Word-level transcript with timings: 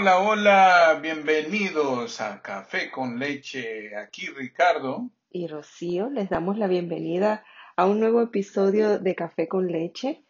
Hola, 0.00 0.20
hola, 0.20 1.00
bienvenidos 1.02 2.20
a 2.20 2.40
Café 2.40 2.88
con 2.88 3.18
Leche. 3.18 3.96
Aquí 3.96 4.28
Ricardo. 4.28 5.10
y 5.32 5.48
Rocío. 5.48 6.08
Les 6.08 6.30
damos 6.30 6.56
la 6.56 6.68
bienvenida 6.68 7.44
a 7.74 7.84
un 7.84 7.98
nuevo 7.98 8.22
episodio 8.22 9.00
de 9.00 9.16
Café 9.16 9.48
con 9.48 9.66
Leche. 9.66 10.22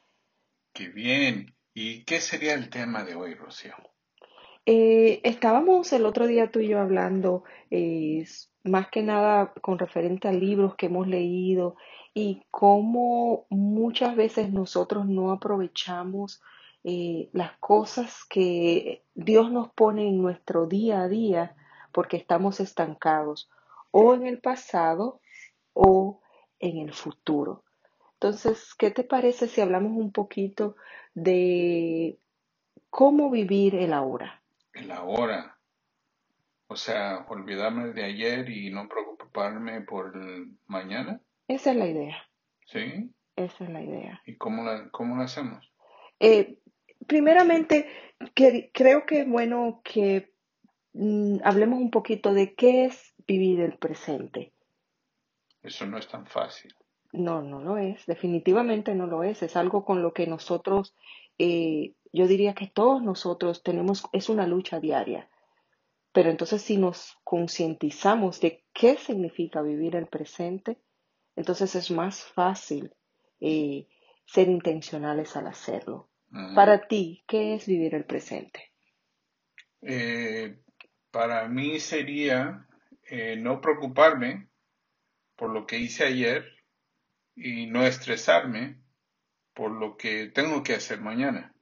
Qué 0.73 0.89
bien. 0.89 1.55
¿Y 1.75 2.03
qué 2.05 2.23
sería 2.23 2.55
el 2.55 2.71
tema 2.71 3.05
de 3.05 3.15
hoy, 3.15 3.35
Rocío? 3.35 3.75
Eh, 4.65 5.21
estábamos 5.23 5.93
el 5.93 6.07
otro 6.07 6.27
día 6.27 6.51
tú 6.51 6.61
y 6.61 6.69
yo 6.69 6.81
hablando 6.81 7.45
eh, 7.71 8.25
más 8.65 8.89
que 8.89 9.03
nada 9.03 9.53
con 9.61 9.79
referente 9.79 10.29
a 10.29 10.33
libros 10.33 10.77
que 10.77 10.87
hemos 10.87 11.07
leído 11.07 11.77
y 12.15 12.43
cómo 12.51 13.47
muchas 13.51 14.17
veces 14.17 14.51
nosotros 14.51 15.05
no 15.05 15.31
aprovechamos 15.31 16.41
eh, 16.85 17.29
las 17.33 17.57
cosas 17.59 18.25
que 18.29 19.05
Dios 19.15 19.51
nos 19.51 19.71
pone 19.73 20.09
en 20.09 20.23
nuestro 20.23 20.67
día 20.67 21.03
a 21.03 21.09
día 21.09 21.57
porque 21.93 22.17
estamos 22.17 22.61
estancados 22.61 23.51
o 23.91 24.15
en 24.15 24.27
el 24.27 24.41
pasado 24.41 25.21
o 25.73 26.21
en 26.59 26.79
el 26.79 26.93
futuro. 26.93 27.65
Entonces, 28.15 28.75
¿qué 28.75 28.91
te 28.91 29.05
parece 29.05 29.47
si 29.47 29.61
hablamos 29.61 29.93
un 29.93 30.13
poquito 30.13 30.77
de 31.15 32.19
cómo 32.91 33.31
vivir 33.31 33.75
el 33.75 33.93
ahora? 33.93 34.43
El 34.73 34.91
ahora. 34.91 35.57
O 36.67 36.77
sea, 36.77 37.27
olvidarme 37.29 37.93
de 37.93 38.05
ayer 38.05 38.51
y 38.51 38.71
no 38.71 38.89
preocuparme 38.89 39.81
por 39.83 40.17
el 40.17 40.59
mañana. 40.67 41.21
Esa 41.47 41.71
es 41.71 41.77
la 41.77 41.87
idea, 41.87 42.17
¿Sí? 42.67 43.11
esa 43.37 43.65
es 43.65 43.71
la 43.71 43.83
idea. 43.83 44.21
¿Y 44.27 44.37
cómo 44.37 44.65
la, 44.65 44.91
cómo 44.91 45.17
lo 45.17 45.23
hacemos? 45.23 45.73
Eh, 46.21 46.59
primeramente, 47.09 47.89
que- 48.35 48.71
creo 48.73 49.07
que 49.07 49.23
es 49.23 49.29
bueno 49.29 49.81
que 49.85 50.33
mm, 50.95 51.39
hablemos 51.45 51.81
un 51.81 51.91
poquito 51.91 52.33
de 52.35 52.55
qué 52.55 52.87
es 52.87 53.15
vivir 53.27 53.61
el 53.61 53.79
presente. 53.79 54.53
Eso 55.63 55.87
no 55.87 55.99
es 55.99 56.09
tan 56.09 56.27
fácil. 56.27 56.75
No, 57.13 57.43
no 57.43 57.61
lo 57.61 57.79
es, 57.79 58.07
definitivamente 58.07 58.95
no 58.95 59.07
lo 59.07 59.23
es. 59.25 59.43
Es 59.43 59.57
algo 59.57 59.85
con 59.85 60.03
lo 60.03 60.13
que 60.13 60.27
nosotros, 60.27 60.95
eh, 61.39 61.95
yo 62.13 62.27
diría 62.27 62.55
que 62.55 62.67
todos 62.69 63.03
nosotros 63.03 63.63
tenemos, 63.63 64.05
es 64.13 64.29
una 64.29 64.47
lucha 64.47 64.81
diaria. 64.81 65.29
Pero 66.13 66.31
entonces 66.31 66.63
si 66.63 66.77
nos 66.79 67.17
concientizamos 67.25 68.41
de 68.41 68.65
qué 68.75 68.97
significa 68.97 69.63
vivir 69.63 69.97
el 69.97 70.07
presente, 70.07 70.79
entonces 71.37 71.75
es 71.77 71.91
más 71.91 72.25
fácil 72.25 72.95
eh, 73.41 73.87
ser 74.27 74.49
intencionales 74.49 75.37
al 75.37 75.47
hacerlo. 75.47 76.08
Para 76.31 76.87
ti, 76.87 77.25
¿qué 77.27 77.55
es 77.55 77.67
vivir 77.67 77.95
el 77.95 78.05
presente? 78.05 78.73
Eh, 79.81 80.59
para 81.11 81.49
mí 81.49 81.81
sería 81.81 82.67
eh, 83.05 83.37
no 83.37 83.61
preocuparme 83.61 84.49
por 85.37 85.51
lo 85.51 85.67
que 85.67 85.79
hice 85.79 86.05
ayer 86.05 86.45
y 87.35 87.67
no 87.67 87.85
estresarme 87.85 88.83
por 89.55 89.71
lo 89.71 89.97
que 89.97 90.27
tengo 90.27 90.63
que 90.63 90.75
hacer 90.75 91.01
mañana. 91.01 91.55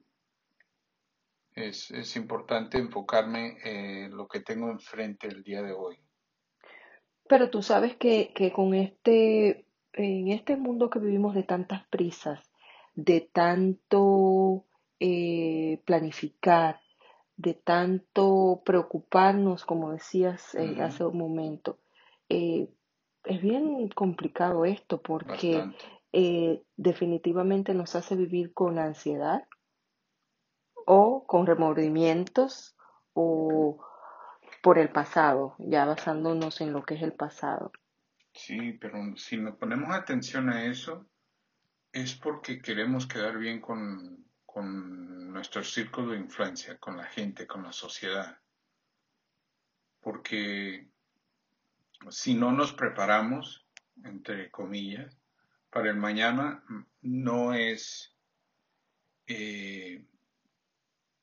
Es, 1.55 1.89
es 1.91 2.15
importante 2.15 2.77
enfocarme 2.77 3.57
en 3.63 4.15
lo 4.15 4.27
que 4.27 4.41
tengo 4.41 4.69
enfrente 4.69 5.27
el 5.27 5.43
día 5.43 5.61
de 5.61 5.71
hoy. 5.71 5.97
Pero 7.27 7.49
tú 7.49 7.61
sabes 7.61 7.95
que, 7.95 8.31
que 8.33 8.51
con 8.51 8.73
este, 8.73 9.65
en 9.93 10.27
este 10.29 10.55
mundo 10.55 10.89
que 10.89 10.99
vivimos 10.99 11.35
de 11.35 11.43
tantas 11.43 11.85
prisas, 11.87 12.47
de 12.97 13.21
tanto 13.21 14.65
eh, 14.99 15.81
planificar, 15.85 16.81
de 17.35 17.53
tanto 17.53 18.63
preocuparnos, 18.65 19.65
como 19.65 19.91
decías 19.91 20.55
eh, 20.55 20.81
hace 20.81 21.05
un 21.05 21.19
momento, 21.19 21.77
eh, 22.27 22.67
es 23.23 23.41
bien 23.41 23.87
complicado 23.89 24.65
esto 24.65 24.99
porque 24.99 25.71
definitivamente 26.75 27.75
nos 27.75 27.95
hace 27.95 28.15
vivir 28.15 28.53
con 28.55 28.79
ansiedad 28.79 29.47
o 30.87 31.27
con 31.27 31.45
remordimientos 31.45 32.75
o 33.13 33.77
por 34.63 34.79
el 34.79 34.89
pasado, 34.89 35.55
ya 35.59 35.85
basándonos 35.85 36.61
en 36.61 36.73
lo 36.73 36.83
que 36.83 36.95
es 36.95 37.03
el 37.03 37.13
pasado. 37.13 37.71
Sí, 38.33 38.73
pero 38.81 38.97
si 39.17 39.37
nos 39.37 39.57
ponemos 39.57 39.93
atención 39.93 40.49
a 40.49 40.65
eso, 40.65 41.05
es 41.91 42.15
porque 42.15 42.61
queremos 42.61 43.07
quedar 43.07 43.37
bien 43.37 43.61
con, 43.61 44.25
con 44.45 45.31
nuestro 45.31 45.63
círculo 45.63 46.11
de 46.11 46.19
influencia, 46.19 46.77
con 46.77 46.97
la 46.97 47.05
gente, 47.05 47.47
con 47.47 47.63
la 47.63 47.71
sociedad. 47.71 48.39
Porque 49.99 50.89
si 52.09 52.33
no 52.35 52.51
nos 52.51 52.73
preparamos, 52.73 53.67
entre 54.03 54.51
comillas, 54.51 55.17
para 55.69 55.89
el 55.89 55.97
mañana, 55.97 56.63
no 57.01 57.53
es, 57.53 58.15
eh, 59.27 60.05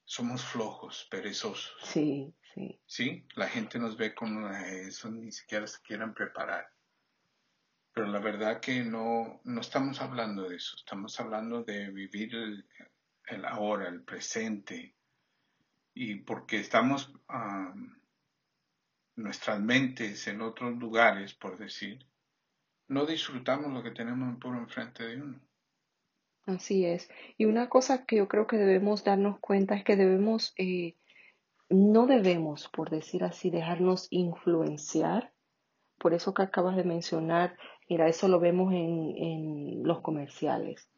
somos 0.05 0.45
flojos, 0.45 1.07
perezosos, 1.11 1.75
Sí, 1.83 2.35
sí. 2.55 2.81
¿sí? 2.87 3.27
La 3.37 3.49
gente 3.49 3.79
nos 3.79 3.97
ve 3.97 4.15
como 4.15 4.47
"Ay, 4.49 4.89
eso, 4.89 5.11
ni 5.11 5.33
siquiera 5.33 5.67
se 5.67 5.81
quieran 5.83 6.15
preparar. 6.15 6.71
Pero 7.95 8.09
la 8.09 8.19
verdad 8.19 8.61
que 8.61 8.83
no, 8.83 9.41
no 9.45 9.61
estamos 9.61 10.01
hablando 10.01 10.49
de 10.49 10.57
eso, 10.57 10.75
estamos 10.77 11.19
hablando 11.21 11.63
de 11.63 11.91
vivir 11.91 12.35
el, 12.35 13.45
ahora, 13.45 13.89
el 13.89 14.03
presente, 14.03 14.97
y 15.95 16.17
porque 16.17 16.59
estamos 16.59 17.15
am, 17.29 18.03
nuestras 19.15 19.61
mentes 19.61 20.27
en 20.27 20.41
otros 20.41 20.77
lugares, 20.77 21.35
por 21.35 21.57
decir, 21.57 22.05
no 22.89 23.07
disfrutamos 23.07 23.73
lo 23.73 23.85
que 23.85 23.93
tenemos 23.93 24.41
por 24.41 24.57
enfrente 24.57 25.05
de 25.05 25.23
uno. 25.23 25.41
Así 26.47 26.85
es. 26.85 27.09
Y 27.39 27.45
una 27.45 27.69
cosa 27.69 28.05
que 28.05 28.17
yo 28.17 28.27
creo 28.27 28.49
que 28.49 28.57
debemos 28.57 29.05
darnos 29.05 29.39
cuenta 29.39 29.77
es 29.77 29.85
que 29.85 29.95
debemos, 29.95 30.53
eh, 30.59 30.97
no 31.71 32.07
debemos, 32.07 32.69
por 32.69 32.91
decir 32.91 33.23
así, 33.23 33.51
dejarnos 33.51 34.09
influenciar 34.11 35.33
por 35.99 36.13
eso 36.13 36.35
que 36.35 36.43
acabas 36.43 36.77
de 36.77 36.85
mencionar. 36.85 37.57
Mira, 37.89 38.09
eso 38.09 38.29
lo 38.29 38.41
vemos 38.41 38.73
en, 38.73 39.15
en 39.17 39.83
los 39.83 40.01
comerciales, 40.01 40.89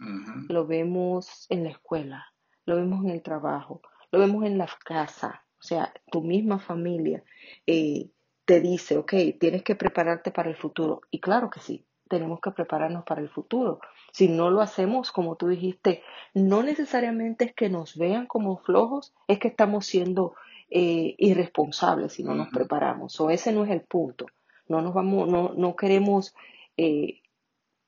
lo 0.49 0.67
vemos 0.67 1.47
en 1.51 1.65
la 1.65 1.71
escuela, 1.71 2.27
lo 2.65 2.77
vemos 2.77 3.05
en 3.05 3.11
el 3.11 3.23
trabajo, 3.23 3.83
lo 4.13 4.21
vemos 4.21 4.45
en 4.45 4.59
la 4.59 4.69
casa. 4.85 5.43
O 5.59 5.63
sea, 5.63 5.93
tu 6.13 6.23
misma 6.23 6.59
familia 6.59 7.25
eh, 7.67 8.11
te 8.45 8.61
dice, 8.61 8.99
ok, 8.99 9.15
tienes 9.41 9.63
que 9.63 9.75
prepararte 9.75 10.31
para 10.31 10.49
el 10.49 10.57
futuro. 10.57 11.01
Y 11.11 11.21
claro 11.21 11.51
que 11.51 11.61
sí, 11.61 11.85
tenemos 12.09 12.41
que 12.41 12.53
prepararnos 12.53 13.05
para 13.05 13.21
el 13.21 13.29
futuro. 13.29 13.81
Si 14.13 14.29
no 14.29 14.51
lo 14.51 14.61
hacemos, 14.61 15.11
como 15.11 15.37
tú 15.37 15.49
dijiste, 15.49 16.03
no 16.35 16.63
necesariamente 16.63 17.47
es 17.47 17.55
que 17.55 17.69
nos 17.69 17.97
vean 17.97 18.27
como 18.27 18.59
flojos, 18.59 19.13
es 19.27 19.41
que 19.41 19.49
estamos 19.49 19.87
siendo 19.87 20.35
eh, 20.71 21.15
irresponsables 21.19 22.13
si 22.13 22.23
no 22.23 22.35
nos 22.35 22.49
preparamos. 22.49 23.21
O 23.21 23.31
ese 23.31 23.53
no 23.53 23.65
es 23.65 23.71
el 23.71 23.81
punto. 23.81 24.27
No 24.69 24.83
nos 24.83 24.95
vamos, 24.95 25.29
no, 25.29 25.53
no 25.57 25.77
queremos 25.77 26.35
eh, 26.77 27.23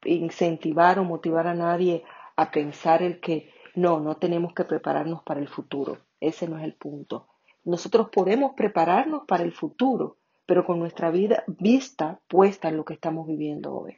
incentivar 0.05 0.99
o 0.99 1.05
motivar 1.05 1.47
a 1.47 1.55
nadie 1.55 2.05
a 2.37 2.51
pensar 2.51 3.03
el 3.03 3.21
que 3.21 3.53
no, 3.75 4.01
no 4.01 4.17
tenemos 4.17 4.55
que 4.55 4.65
prepararnos 4.65 5.23
para 5.23 5.41
el 5.41 5.49
futuro. 5.49 6.05
Ese 6.21 6.49
no 6.49 6.59
es 6.59 6.65
el 6.65 6.75
punto. 6.75 7.29
Nosotros 7.65 8.09
podemos 8.11 8.55
prepararnos 8.57 9.25
para 9.27 9.45
el 9.45 9.53
futuro, 9.53 10.19
pero 10.47 10.65
con 10.65 10.79
nuestra 10.79 11.11
vida 11.11 11.45
vista 11.47 12.21
puesta 12.29 12.69
en 12.69 12.77
lo 12.77 12.85
que 12.85 12.95
estamos 12.95 13.27
viviendo 13.27 13.75
hoy. 13.75 13.97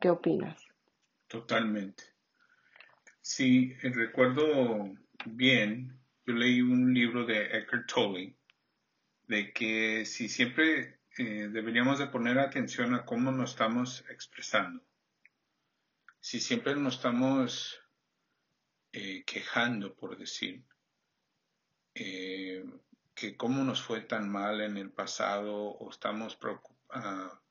¿Qué 0.00 0.10
opinas? 0.10 0.58
Totalmente. 1.26 2.04
Sí, 3.20 3.76
eh, 3.82 3.90
recuerdo 3.90 4.88
bien, 5.26 6.00
yo 6.26 6.34
leí 6.34 6.62
un 6.62 6.94
libro 6.94 7.26
de 7.26 7.58
Eckhart 7.58 7.86
Tolle 7.86 8.34
de 9.28 9.52
que 9.52 10.04
si 10.06 10.28
siempre 10.28 10.99
eh, 11.18 11.48
deberíamos 11.50 11.98
de 11.98 12.06
poner 12.06 12.38
atención 12.38 12.94
a 12.94 13.04
cómo 13.04 13.32
nos 13.32 13.50
estamos 13.50 14.04
expresando, 14.08 14.84
si 16.20 16.40
siempre 16.40 16.76
nos 16.76 16.96
estamos 16.96 17.82
eh, 18.92 19.24
quejando, 19.24 19.96
por 19.96 20.16
decir, 20.16 20.64
eh, 21.94 22.64
que 23.12 23.36
cómo 23.36 23.64
nos 23.64 23.82
fue 23.82 24.02
tan 24.02 24.30
mal 24.30 24.60
en 24.60 24.76
el 24.76 24.92
pasado 24.92 25.56
o 25.56 25.90
estamos 25.90 26.38
ah, 26.90 27.42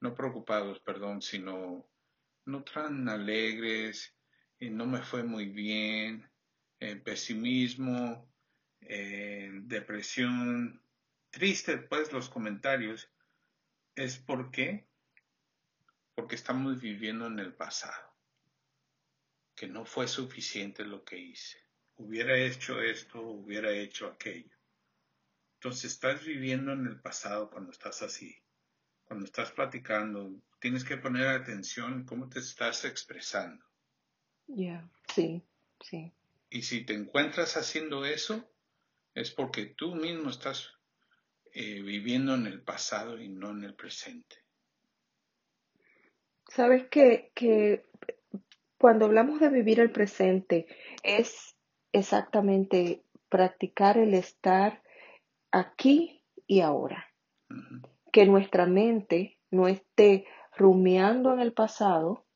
no 0.00 0.14
preocupados, 0.14 0.78
perdón, 0.80 1.20
sino 1.20 1.90
no 2.44 2.62
tan 2.62 3.08
alegres, 3.08 4.14
no 4.60 4.86
me 4.86 5.02
fue 5.02 5.24
muy 5.24 5.46
bien, 5.46 6.30
pesimismo, 7.04 8.32
depresión, 8.80 10.80
triste 11.30 11.78
pues 11.78 12.12
los 12.12 12.28
comentarios, 12.28 13.10
es 13.94 14.18
porque 14.18 14.86
porque 16.14 16.34
estamos 16.34 16.80
viviendo 16.80 17.28
en 17.28 17.38
el 17.38 17.54
pasado, 17.54 18.12
que 19.54 19.68
no 19.68 19.84
fue 19.84 20.08
suficiente 20.08 20.84
lo 20.84 21.04
que 21.04 21.16
hice, 21.16 21.58
hubiera 21.94 22.36
hecho 22.36 22.82
esto, 22.82 23.20
hubiera 23.20 23.70
hecho 23.70 24.08
aquello. 24.08 24.56
Entonces 25.54 25.92
estás 25.92 26.24
viviendo 26.24 26.72
en 26.72 26.86
el 26.86 27.00
pasado 27.00 27.50
cuando 27.50 27.70
estás 27.70 28.02
así. 28.02 28.36
Cuando 29.04 29.26
estás 29.26 29.52
platicando, 29.52 30.40
tienes 30.60 30.84
que 30.84 30.96
poner 30.96 31.28
atención 31.28 32.04
cómo 32.04 32.28
te 32.28 32.40
estás 32.40 32.84
expresando. 32.84 33.64
Ya, 34.46 34.88
sí, 35.14 35.42
sí. 35.80 36.12
Y 36.50 36.62
si 36.62 36.84
te 36.84 36.94
encuentras 36.94 37.56
haciendo 37.56 38.04
eso, 38.04 38.48
es 39.14 39.30
porque 39.30 39.66
tú 39.66 39.94
mismo 39.94 40.30
estás 40.30 40.77
eh, 41.52 41.82
viviendo 41.82 42.34
en 42.34 42.46
el 42.46 42.62
pasado 42.62 43.20
y 43.20 43.28
no 43.28 43.50
en 43.50 43.64
el 43.64 43.74
presente. 43.74 44.36
Sabes 46.48 46.88
que, 46.88 47.30
que 47.34 47.84
cuando 48.78 49.06
hablamos 49.06 49.40
de 49.40 49.48
vivir 49.48 49.80
el 49.80 49.90
presente, 49.90 50.66
es 51.02 51.56
exactamente 51.92 53.02
practicar 53.28 53.98
el 53.98 54.14
estar 54.14 54.82
aquí 55.50 56.22
y 56.46 56.60
ahora. 56.60 57.06
Que 58.12 58.26
nuestra 58.26 58.66
mente 58.66 59.38
no 59.50 59.68
esté 59.68 60.26
rumiando 60.56 61.32
en 61.32 61.40
el 61.40 61.52
pasado 61.52 62.26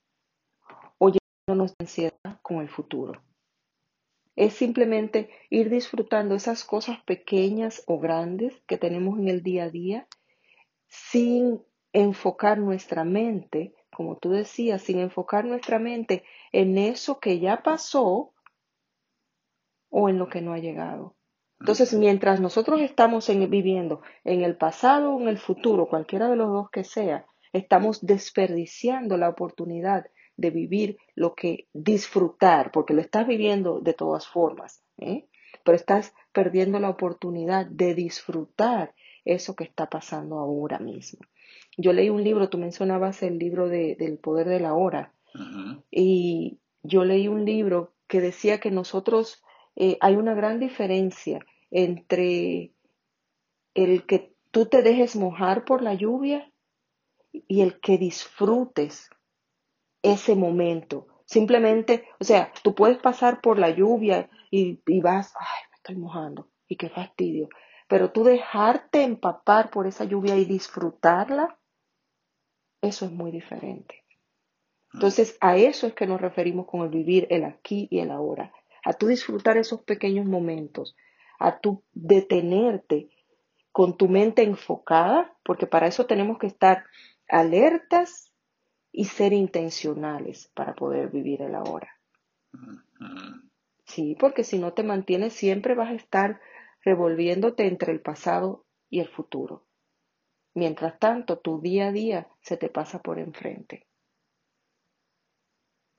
o 0.98 1.10
llenándonos 1.10 1.76
de 1.76 1.84
ansiedad 1.84 2.40
con 2.42 2.60
el 2.60 2.68
futuro. 2.68 3.22
Es 4.34 4.54
simplemente 4.54 5.30
ir 5.50 5.68
disfrutando 5.68 6.34
esas 6.34 6.64
cosas 6.64 7.02
pequeñas 7.04 7.82
o 7.86 7.98
grandes 7.98 8.54
que 8.66 8.78
tenemos 8.78 9.18
en 9.18 9.28
el 9.28 9.42
día 9.42 9.64
a 9.64 9.70
día 9.70 10.08
sin 10.88 11.62
enfocar 11.92 12.58
nuestra 12.58 13.04
mente, 13.04 13.74
como 13.94 14.16
tú 14.16 14.30
decías, 14.30 14.82
sin 14.82 14.98
enfocar 14.98 15.44
nuestra 15.44 15.78
mente 15.78 16.24
en 16.50 16.78
eso 16.78 17.20
que 17.20 17.38
ya 17.38 17.62
pasó 17.62 18.32
o 19.90 20.08
en 20.08 20.18
lo 20.18 20.28
que 20.28 20.40
no 20.40 20.54
ha 20.54 20.58
llegado. 20.58 21.16
Entonces, 21.60 21.92
mientras 21.94 22.40
nosotros 22.40 22.80
estamos 22.80 23.28
viviendo 23.28 24.02
en 24.24 24.42
el 24.42 24.56
pasado 24.56 25.14
o 25.14 25.20
en 25.20 25.28
el 25.28 25.38
futuro, 25.38 25.86
cualquiera 25.86 26.28
de 26.28 26.36
los 26.36 26.48
dos 26.48 26.70
que 26.70 26.82
sea, 26.82 27.26
estamos 27.52 28.04
desperdiciando 28.04 29.16
la 29.16 29.28
oportunidad 29.28 30.06
de 30.36 30.50
vivir 30.50 30.98
lo 31.14 31.34
que 31.34 31.68
disfrutar, 31.72 32.70
porque 32.72 32.94
lo 32.94 33.00
estás 33.00 33.26
viviendo 33.26 33.80
de 33.80 33.94
todas 33.94 34.26
formas, 34.26 34.82
¿eh? 34.98 35.26
pero 35.64 35.76
estás 35.76 36.14
perdiendo 36.32 36.78
la 36.80 36.90
oportunidad 36.90 37.66
de 37.66 37.94
disfrutar 37.94 38.94
eso 39.24 39.54
que 39.54 39.64
está 39.64 39.88
pasando 39.88 40.38
ahora 40.38 40.78
mismo. 40.78 41.20
Yo 41.76 41.92
leí 41.92 42.10
un 42.10 42.24
libro, 42.24 42.48
tú 42.48 42.58
mencionabas 42.58 43.22
el 43.22 43.38
libro 43.38 43.68
de, 43.68 43.94
del 43.96 44.18
poder 44.18 44.48
de 44.48 44.60
la 44.60 44.74
hora, 44.74 45.12
y 45.90 46.58
yo 46.82 47.04
leí 47.04 47.26
un 47.28 47.46
libro 47.46 47.94
que 48.06 48.20
decía 48.20 48.60
que 48.60 48.70
nosotros 48.70 49.42
eh, 49.76 49.96
hay 50.00 50.16
una 50.16 50.34
gran 50.34 50.60
diferencia 50.60 51.46
entre 51.70 52.72
el 53.74 54.04
que 54.04 54.34
tú 54.50 54.66
te 54.66 54.82
dejes 54.82 55.16
mojar 55.16 55.64
por 55.64 55.80
la 55.80 55.94
lluvia 55.94 56.52
y 57.32 57.62
el 57.62 57.80
que 57.80 57.96
disfrutes 57.96 59.08
ese 60.02 60.34
momento. 60.34 61.06
Simplemente, 61.24 62.06
o 62.20 62.24
sea, 62.24 62.52
tú 62.62 62.74
puedes 62.74 62.98
pasar 62.98 63.40
por 63.40 63.58
la 63.58 63.70
lluvia 63.70 64.28
y, 64.50 64.80
vas, 65.00 65.32
ay, 65.38 65.62
me 65.70 65.76
estoy 65.76 65.96
mojando 65.96 66.50
y 66.68 66.76
qué 66.76 66.90
fastidio. 66.90 67.48
Pero 67.88 68.10
tú 68.10 68.24
dejarte 68.24 69.02
empapar 69.02 69.70
por 69.70 69.86
esa 69.86 70.04
lluvia 70.04 70.36
y 70.36 70.44
disfrutarla, 70.44 71.58
eso 72.82 73.06
es 73.06 73.12
muy 73.12 73.30
diferente. 73.30 74.04
Entonces, 74.92 75.38
a 75.40 75.56
eso 75.56 75.86
es 75.86 75.94
que 75.94 76.06
nos 76.06 76.20
referimos 76.20 76.66
con 76.66 76.82
el 76.82 76.90
vivir 76.90 77.26
el 77.30 77.44
aquí 77.44 77.88
y 77.90 78.00
el 78.00 78.10
ahora. 78.10 78.52
A 78.84 78.92
tú 78.92 79.06
disfrutar 79.06 79.56
esos 79.56 79.82
pequeños 79.82 80.26
momentos, 80.26 80.96
a 81.38 81.60
tú 81.60 81.84
detenerte 81.92 83.08
con 83.70 83.96
tu 83.96 84.08
mente 84.08 84.42
enfocada, 84.42 85.34
porque 85.44 85.66
para 85.66 85.86
eso 85.86 86.04
tenemos 86.06 86.38
que 86.38 86.46
estar 86.46 86.84
alertas 87.28 88.31
y 88.92 89.06
ser 89.06 89.32
intencionales 89.32 90.50
para 90.54 90.74
poder 90.74 91.08
vivir 91.08 91.42
el 91.42 91.54
ahora. 91.54 91.98
Sí, 93.86 94.16
porque 94.20 94.44
si 94.44 94.58
no 94.58 94.74
te 94.74 94.82
mantienes 94.82 95.32
siempre 95.32 95.74
vas 95.74 95.90
a 95.90 95.94
estar 95.94 96.40
revolviéndote 96.84 97.66
entre 97.66 97.92
el 97.92 98.00
pasado 98.00 98.64
y 98.90 99.00
el 99.00 99.08
futuro. 99.08 99.64
Mientras 100.54 100.98
tanto, 100.98 101.38
tu 101.38 101.60
día 101.60 101.88
a 101.88 101.92
día 101.92 102.28
se 102.42 102.56
te 102.56 102.68
pasa 102.68 103.00
por 103.00 103.18
enfrente. 103.18 103.86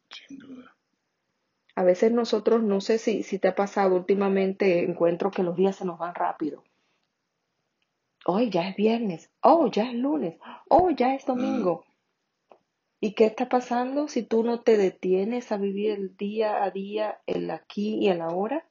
Sin 0.09 0.37
duda. 0.37 0.75
A 1.75 1.83
veces 1.83 2.11
nosotros, 2.11 2.61
no 2.61 2.81
sé 2.81 2.99
si, 2.99 3.23
si 3.23 3.39
te 3.39 3.47
ha 3.47 3.55
pasado 3.55 3.95
últimamente, 3.95 4.83
encuentro 4.83 5.31
que 5.31 5.41
los 5.41 5.55
días 5.55 5.75
se 5.75 5.85
nos 5.85 5.97
van 5.97 6.13
rápido. 6.13 6.63
Hoy 8.25 8.51
ya 8.51 8.69
es 8.69 8.75
viernes, 8.75 9.31
oh, 9.41 9.69
ya 9.71 9.89
es 9.89 9.95
lunes, 9.95 10.37
oh, 10.69 10.91
ya 10.91 11.15
es 11.15 11.25
domingo. 11.25 11.83
¿Y 13.03 13.15
qué 13.15 13.25
está 13.25 13.49
pasando 13.49 14.07
si 14.07 14.23
tú 14.23 14.45
no 14.45 14.61
te 14.61 14.77
detienes 14.77 15.51
a 15.51 15.57
vivir 15.57 15.91
el 15.91 16.15
día 16.15 16.63
a 16.63 16.71
día, 16.71 17.19
el 17.25 17.51
aquí 17.51 17.97
y 17.99 18.07
el 18.07 18.21
ahora? 18.21 18.65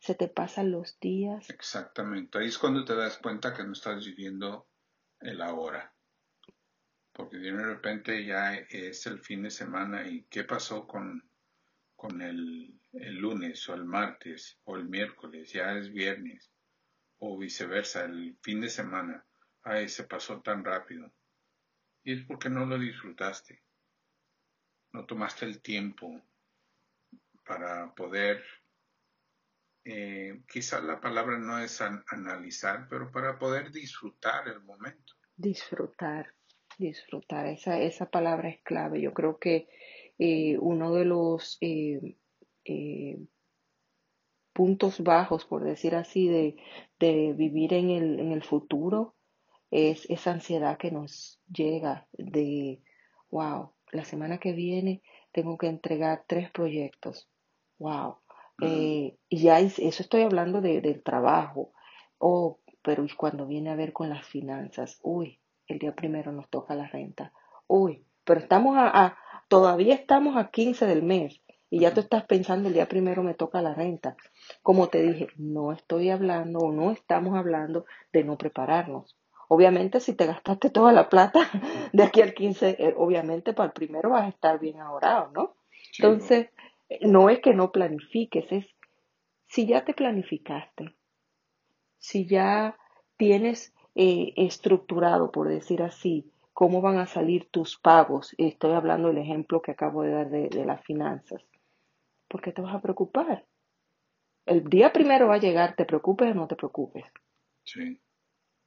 Se 0.00 0.14
te 0.14 0.28
pasan 0.28 0.70
los 0.70 1.00
días. 1.00 1.48
Exactamente, 1.48 2.36
ahí 2.36 2.48
es 2.48 2.58
cuando 2.58 2.84
te 2.84 2.94
das 2.94 3.16
cuenta 3.16 3.54
que 3.54 3.64
no 3.64 3.72
estás 3.72 4.04
viviendo 4.04 4.68
el 5.20 5.40
ahora. 5.40 5.94
Porque 7.14 7.38
de 7.38 7.52
repente 7.52 8.22
ya 8.26 8.54
es 8.54 9.06
el 9.06 9.20
fin 9.20 9.44
de 9.44 9.50
semana 9.50 10.06
y 10.06 10.24
¿qué 10.24 10.44
pasó 10.44 10.86
con 10.86 11.26
con 11.96 12.20
el, 12.20 12.78
lunes 12.92 13.66
o 13.70 13.74
el 13.74 13.86
martes 13.86 14.60
o 14.64 14.76
el 14.76 14.84
miércoles, 14.84 15.50
ya 15.54 15.72
es 15.72 15.90
viernes, 15.90 16.52
o 17.16 17.38
viceversa, 17.38 18.04
el 18.04 18.36
fin 18.42 18.60
de 18.60 18.68
semana, 18.68 19.26
ay, 19.62 19.88
se 19.88 20.04
pasó 20.04 20.42
tan 20.42 20.62
rápido. 20.64 21.10
Y 22.08 22.12
es 22.12 22.24
porque 22.24 22.48
no 22.48 22.64
lo 22.64 22.78
disfrutaste, 22.78 23.62
no 24.94 25.04
tomaste 25.04 25.44
el 25.44 25.60
tiempo 25.60 26.22
para 27.46 27.94
poder, 27.94 28.42
eh, 29.84 30.40
quizás 30.50 30.82
la 30.84 31.02
palabra 31.02 31.36
no 31.36 31.58
es 31.58 31.82
analizar, 31.82 32.88
pero 32.88 33.12
para 33.12 33.38
poder 33.38 33.70
disfrutar 33.70 34.48
el 34.48 34.62
momento. 34.62 35.12
Disfrutar, 35.36 36.32
disfrutar, 36.78 37.44
esa, 37.44 37.78
esa 37.78 38.08
palabra 38.08 38.48
es 38.48 38.62
clave. 38.62 39.02
Yo 39.02 39.12
creo 39.12 39.38
que 39.38 39.68
eh, 40.18 40.56
uno 40.60 40.94
de 40.94 41.04
los 41.04 41.58
eh, 41.60 42.16
eh, 42.64 43.18
puntos 44.54 45.02
bajos, 45.02 45.44
por 45.44 45.62
decir 45.62 45.94
así, 45.94 46.26
de, 46.26 46.56
de 46.98 47.34
vivir 47.34 47.74
en 47.74 47.90
el, 47.90 48.18
en 48.18 48.32
el 48.32 48.42
futuro 48.42 49.17
es 49.70 50.08
esa 50.10 50.32
ansiedad 50.32 50.78
que 50.78 50.90
nos 50.90 51.40
llega 51.52 52.06
de, 52.12 52.80
wow, 53.30 53.72
la 53.92 54.04
semana 54.04 54.38
que 54.38 54.52
viene 54.52 55.02
tengo 55.32 55.58
que 55.58 55.68
entregar 55.68 56.24
tres 56.26 56.50
proyectos. 56.50 57.28
Wow. 57.78 58.16
y 58.60 59.16
ya 59.30 59.60
eso 59.60 60.02
estoy 60.02 60.22
hablando 60.22 60.60
de, 60.60 60.80
del 60.80 61.02
trabajo. 61.02 61.72
Oh, 62.18 62.58
pero 62.82 63.04
¿y 63.04 63.10
cuando 63.10 63.46
viene 63.46 63.70
a 63.70 63.76
ver 63.76 63.92
con 63.92 64.08
las 64.08 64.26
finanzas? 64.26 64.98
Uy, 65.02 65.38
el 65.66 65.78
día 65.78 65.94
primero 65.94 66.32
nos 66.32 66.48
toca 66.48 66.74
la 66.74 66.88
renta. 66.88 67.32
Uy, 67.66 68.04
pero 68.24 68.40
estamos 68.40 68.76
a, 68.76 69.16
Todavía 69.48 69.94
estamos 69.94 70.36
a 70.36 70.50
15 70.50 70.86
del 70.86 71.02
mes 71.02 71.40
y 71.70 71.80
ya 71.80 71.94
tú 71.94 72.00
estás 72.00 72.24
pensando 72.24 72.68
el 72.68 72.74
día 72.74 72.86
primero 72.86 73.22
me 73.22 73.32
toca 73.32 73.62
la 73.62 73.72
renta. 73.72 74.14
Como 74.62 74.88
te 74.88 75.00
dije, 75.00 75.28
no 75.36 75.72
estoy 75.72 76.10
hablando 76.10 76.58
o 76.58 76.70
no 76.70 76.90
estamos 76.90 77.34
hablando 77.34 77.86
de 78.12 78.24
no 78.24 78.36
prepararnos. 78.36 79.16
Obviamente 79.48 80.00
si 80.00 80.14
te 80.14 80.26
gastaste 80.26 80.70
toda 80.70 80.92
la 80.92 81.08
plata 81.08 81.50
de 81.92 82.02
aquí 82.02 82.22
al 82.22 82.34
15, 82.34 82.76
eh, 82.78 82.94
obviamente 82.96 83.52
para 83.52 83.68
el 83.68 83.72
primero 83.72 84.10
vas 84.10 84.24
a 84.24 84.28
estar 84.28 84.58
bien 84.58 84.80
ahorrado, 84.80 85.30
¿no? 85.32 85.56
Entonces, 85.98 86.50
no 87.00 87.28
es 87.30 87.40
que 87.40 87.54
no 87.54 87.72
planifiques, 87.72 88.50
es 88.52 88.66
si 89.46 89.66
ya 89.66 89.84
te 89.84 89.94
planificaste, 89.94 90.94
si 91.98 92.26
ya 92.26 92.76
tienes 93.16 93.74
eh, 93.94 94.32
estructurado, 94.36 95.32
por 95.32 95.48
decir 95.48 95.82
así, 95.82 96.30
cómo 96.52 96.80
van 96.80 96.98
a 96.98 97.06
salir 97.06 97.48
tus 97.50 97.78
pagos. 97.78 98.34
Estoy 98.38 98.72
hablando 98.72 99.08
del 99.08 99.18
ejemplo 99.18 99.62
que 99.62 99.72
acabo 99.72 100.02
de 100.02 100.10
dar 100.10 100.30
de, 100.30 100.64
las 100.64 100.82
finanzas. 100.84 101.42
¿Por 102.28 102.40
qué 102.42 102.52
te 102.52 102.62
vas 102.62 102.74
a 102.74 102.80
preocupar? 102.80 103.44
El 104.44 104.64
día 104.64 104.92
primero 104.92 105.28
va 105.28 105.36
a 105.36 105.40
llegar, 105.40 105.76
te 105.76 105.84
preocupes 105.84 106.30
o 106.30 106.34
no 106.34 106.46
te 106.46 106.56
preocupes. 106.56 107.04
Sí. 107.64 108.00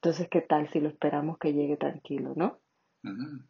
Entonces, 0.04 0.30
¿qué 0.32 0.42
tal 0.42 0.68
si 0.74 0.80
lo 0.80 0.90
esperamos 0.90 1.38
que 1.38 1.54
llegue 1.54 1.78
tranquilo, 1.78 2.34
no? 2.36 2.60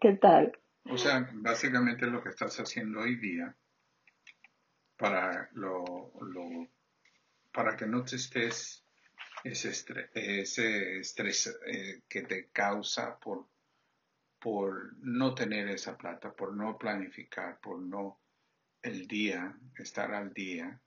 ¿Qué, 0.00 0.18
tal? 0.20 0.58
O 0.90 0.98
sea, 0.98 1.30
básicamente 1.34 2.06
lo 2.06 2.20
que 2.20 2.30
estás 2.30 2.58
haciendo 2.58 2.98
hoy 2.98 3.14
día 3.14 3.54
para 4.96 5.48
lo, 5.52 6.12
lo 6.20 6.68
para 7.52 7.76
que 7.76 7.86
no 7.86 8.02
te 8.02 8.16
estés 8.16 8.84
ese 9.44 9.68
estrés, 9.68 10.10
ese 10.14 10.98
estrés 10.98 11.60
eh, 11.64 12.02
que 12.08 12.22
te 12.22 12.48
causa 12.48 13.16
por, 13.16 13.46
por 14.40 14.96
no 14.98 15.32
tener 15.32 15.68
esa 15.68 15.96
plata, 15.96 16.32
por 16.32 16.56
no 16.56 16.76
planificar, 16.76 17.60
por 17.60 17.78
no 17.78 18.18
el 18.82 19.06
día, 19.06 19.56
estar 19.78 20.12
al 20.12 20.34
día, 20.34 20.80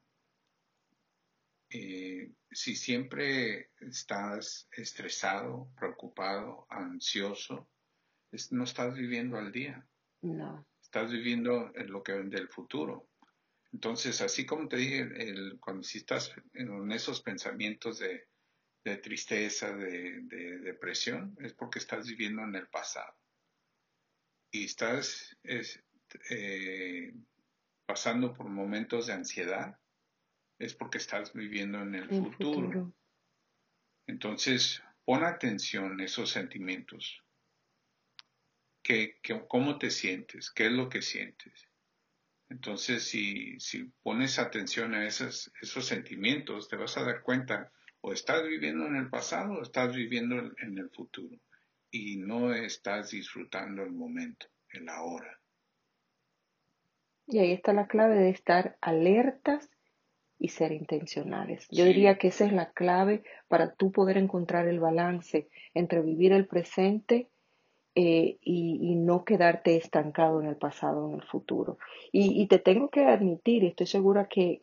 eh, 1.69 2.31
si 2.51 2.75
siempre 2.75 3.71
estás 3.79 4.67
estresado, 4.71 5.69
preocupado, 5.77 6.65
ansioso, 6.69 7.69
no 8.51 8.63
estás 8.63 8.93
viviendo 8.93 9.37
al 9.37 9.51
día. 9.51 9.85
No. 10.21 10.65
Estás 10.81 11.11
viviendo 11.11 11.71
en 11.75 11.91
lo 11.91 12.01
que 12.03 12.13
del 12.13 12.47
futuro. 12.47 13.09
Entonces, 13.73 14.21
así 14.21 14.45
como 14.45 14.67
te 14.67 14.77
dije, 14.77 15.57
cuando 15.59 15.83
si 15.83 15.99
estás 15.99 16.33
en 16.53 16.91
esos 16.91 17.21
pensamientos 17.21 17.99
de, 17.99 18.27
tristeza, 18.97 19.75
de, 19.75 20.21
depresión, 20.63 21.35
es 21.41 21.53
porque 21.53 21.79
estás 21.79 22.07
viviendo 22.07 22.43
en 22.43 22.55
el 22.55 22.67
pasado. 22.69 23.13
Y 24.51 24.63
estás 24.65 25.37
eh, 25.43 27.13
pasando 27.85 28.33
por 28.33 28.47
momentos 28.47 29.07
de 29.07 29.13
ansiedad, 29.13 29.77
es 30.59 30.73
porque 30.73 30.97
estás 30.97 31.33
viviendo 31.33 31.81
en 31.81 31.95
el, 31.95 32.09
futuro. 32.09 32.93
Entonces, 34.07 34.81
pon 35.05 35.23
atención 35.23 35.99
a 35.99 36.05
esos 36.05 36.29
sentimientos. 36.29 37.23
¿Qué, 38.81 39.19
cómo 39.47 39.77
te 39.77 39.91
sientes? 39.91 40.51
¿Qué 40.51 40.67
es 40.67 40.71
lo 40.71 40.89
que 40.89 41.01
sientes? 41.01 41.67
Entonces, 42.49 43.03
si, 43.03 43.59
si 43.59 43.91
pones 44.01 44.39
atención 44.39 44.93
a 44.93 45.05
esos, 45.05 45.51
esos 45.61 45.85
sentimientos, 45.85 46.69
te 46.69 46.77
vas 46.77 46.97
a 46.97 47.03
dar 47.03 47.21
cuenta 47.21 47.71
o 48.01 48.13
estás 48.13 48.47
viviendo 48.47 48.87
en 48.87 48.95
el 48.95 49.09
pasado 49.09 49.55
o 49.55 49.61
estás 49.61 49.93
viviendo 49.93 50.37
en 50.59 50.77
el 50.77 50.89
futuro 50.89 51.37
y 51.91 52.17
no 52.17 52.53
estás 52.53 53.11
disfrutando 53.11 53.83
el 53.83 53.91
momento, 53.91 54.47
el 54.69 54.87
ahora. 54.87 55.39
Y 57.27 57.39
ahí 57.39 57.51
está 57.51 57.73
la 57.73 57.87
clave 57.87 58.15
de 58.15 58.29
estar 58.29 58.77
alertas 58.79 59.69
y 60.39 60.49
ser 60.49 60.71
intencionales. 60.71 61.67
Yo 61.69 61.85
diría 61.85 62.17
que 62.17 62.27
esa 62.27 62.45
es 62.45 62.53
la 62.53 62.71
clave 62.71 63.23
para 63.47 63.73
tú 63.73 63.91
poder 63.91 64.17
encontrar 64.17 64.67
el 64.67 64.79
balance 64.79 65.47
entre 65.73 66.01
vivir 66.01 66.31
el 66.31 66.45
presente 66.45 67.27
eh, 67.95 68.37
y, 68.41 68.93
no 68.95 69.23
quedarte 69.23 69.75
estancado 69.75 70.39
en 70.39 70.47
el 70.47 70.55
pasado 70.55 71.05
o 71.05 71.09
en 71.09 71.15
el 71.15 71.23
futuro. 71.23 71.79
Y, 72.11 72.45
te 72.47 72.59
tengo 72.59 72.89
que 72.89 73.05
admitir, 73.05 73.63
y 73.63 73.67
estoy 73.67 73.87
segura 73.87 74.27
que, 74.27 74.61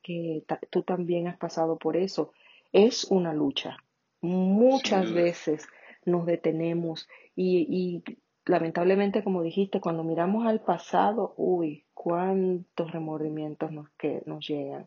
tú 0.70 0.82
también 0.82 1.26
has 1.26 1.36
pasado 1.36 1.76
por 1.76 1.96
eso, 1.96 2.30
es 2.72 3.04
una 3.10 3.34
lucha. 3.34 3.78
Muchas 4.20 5.12
veces 5.12 5.66
nos 6.04 6.26
detenemos 6.26 7.08
y, 7.34 7.66
y 7.68 8.16
lamentablemente, 8.44 9.24
como 9.24 9.42
dijiste, 9.42 9.80
cuando 9.80 10.04
miramos 10.04 10.46
al 10.46 10.60
pasado, 10.60 11.34
uy, 11.36 11.84
cuántos 11.92 12.92
remordimientos 12.92 13.72
nos, 13.72 13.88
que 13.98 14.22
nos 14.26 14.46
llegan 14.46 14.86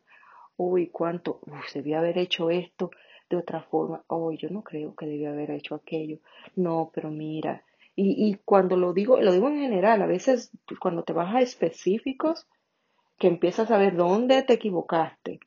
uy, 0.58 0.88
cuánto, 0.88 1.40
uf, 1.46 1.74
debía 1.74 2.00
haber 2.00 2.18
hecho 2.18 2.50
esto 2.50 2.92
de 3.30 3.38
otra 3.38 3.62
forma, 3.62 4.04
uy, 4.10 4.38
yo 4.38 4.50
no 4.50 4.64
creo 4.64 4.96
que 4.96 5.06
debía 5.06 5.32
haber 5.32 5.52
hecho 5.52 5.76
aquello, 5.76 6.20
no, 6.56 6.92
pero 6.94 7.10
mira, 7.10 7.64
y, 7.96 8.30
y 8.30 8.36
cuando 8.46 8.78
lo 8.78 8.94
digo, 8.94 9.20
lo 9.20 9.32
digo 9.32 9.48
en 9.50 9.60
general, 9.60 10.02
a 10.02 10.08
veces 10.08 10.52
cuando 10.80 11.04
te 11.04 11.14
vas 11.14 11.34
a 11.36 11.42
específicos, 11.42 12.48
que 13.18 13.28
empiezas 13.28 13.72
a 13.72 13.78
ver 13.78 13.96
dónde 13.96 14.44
te 14.44 14.54
equivocaste, 14.54 15.40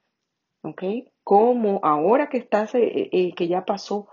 ¿ok? 0.63 0.83
Cómo 1.23 1.81
ahora 1.83 2.29
que 2.29 2.39
estás, 2.39 2.75
eh, 2.75 3.09
eh, 3.13 3.33
que 3.35 3.49
ya 3.49 3.65
pasó, 3.65 4.09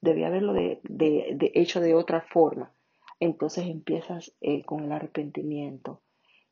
debía 0.00 0.26
haberlo 0.26 0.52
de, 0.52 0.80
de, 0.82 1.52
hecho 1.54 1.80
de 1.80 1.94
otra 1.94 2.20
forma. 2.20 2.72
Entonces 3.18 3.66
empiezas 3.66 4.34
eh, 4.40 4.62
con 4.64 4.84
el 4.84 4.92
arrepentimiento, 4.92 6.02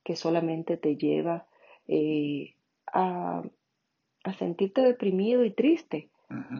que 0.03 0.17
solamente 0.17 0.77
te 0.77 0.97
lleva 0.97 1.47
a, 2.93 3.43
a 4.25 4.33
sentirte 4.33 4.81
deprimido 4.81 5.45
y 5.45 5.53
triste, 5.53 6.11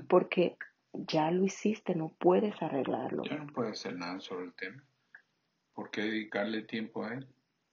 porque 0.09 0.57
ya 0.93 1.31
lo 1.31 1.45
hiciste, 1.45 1.95
no 1.95 2.15
puedes 2.19 2.63
arreglarlo. 2.63 3.25
Ya 3.25 3.37
no 3.37 3.53
puedes 3.53 3.73
hacer 3.73 3.97
nada 3.97 4.21
sobre 4.21 4.45
el 4.45 4.55
tema. 4.55 4.85
¿Por 5.73 5.91
qué 5.91 6.03
dedicarle 6.03 6.63
tiempo 6.63 7.05
a 7.05 7.15
él? 7.15 7.27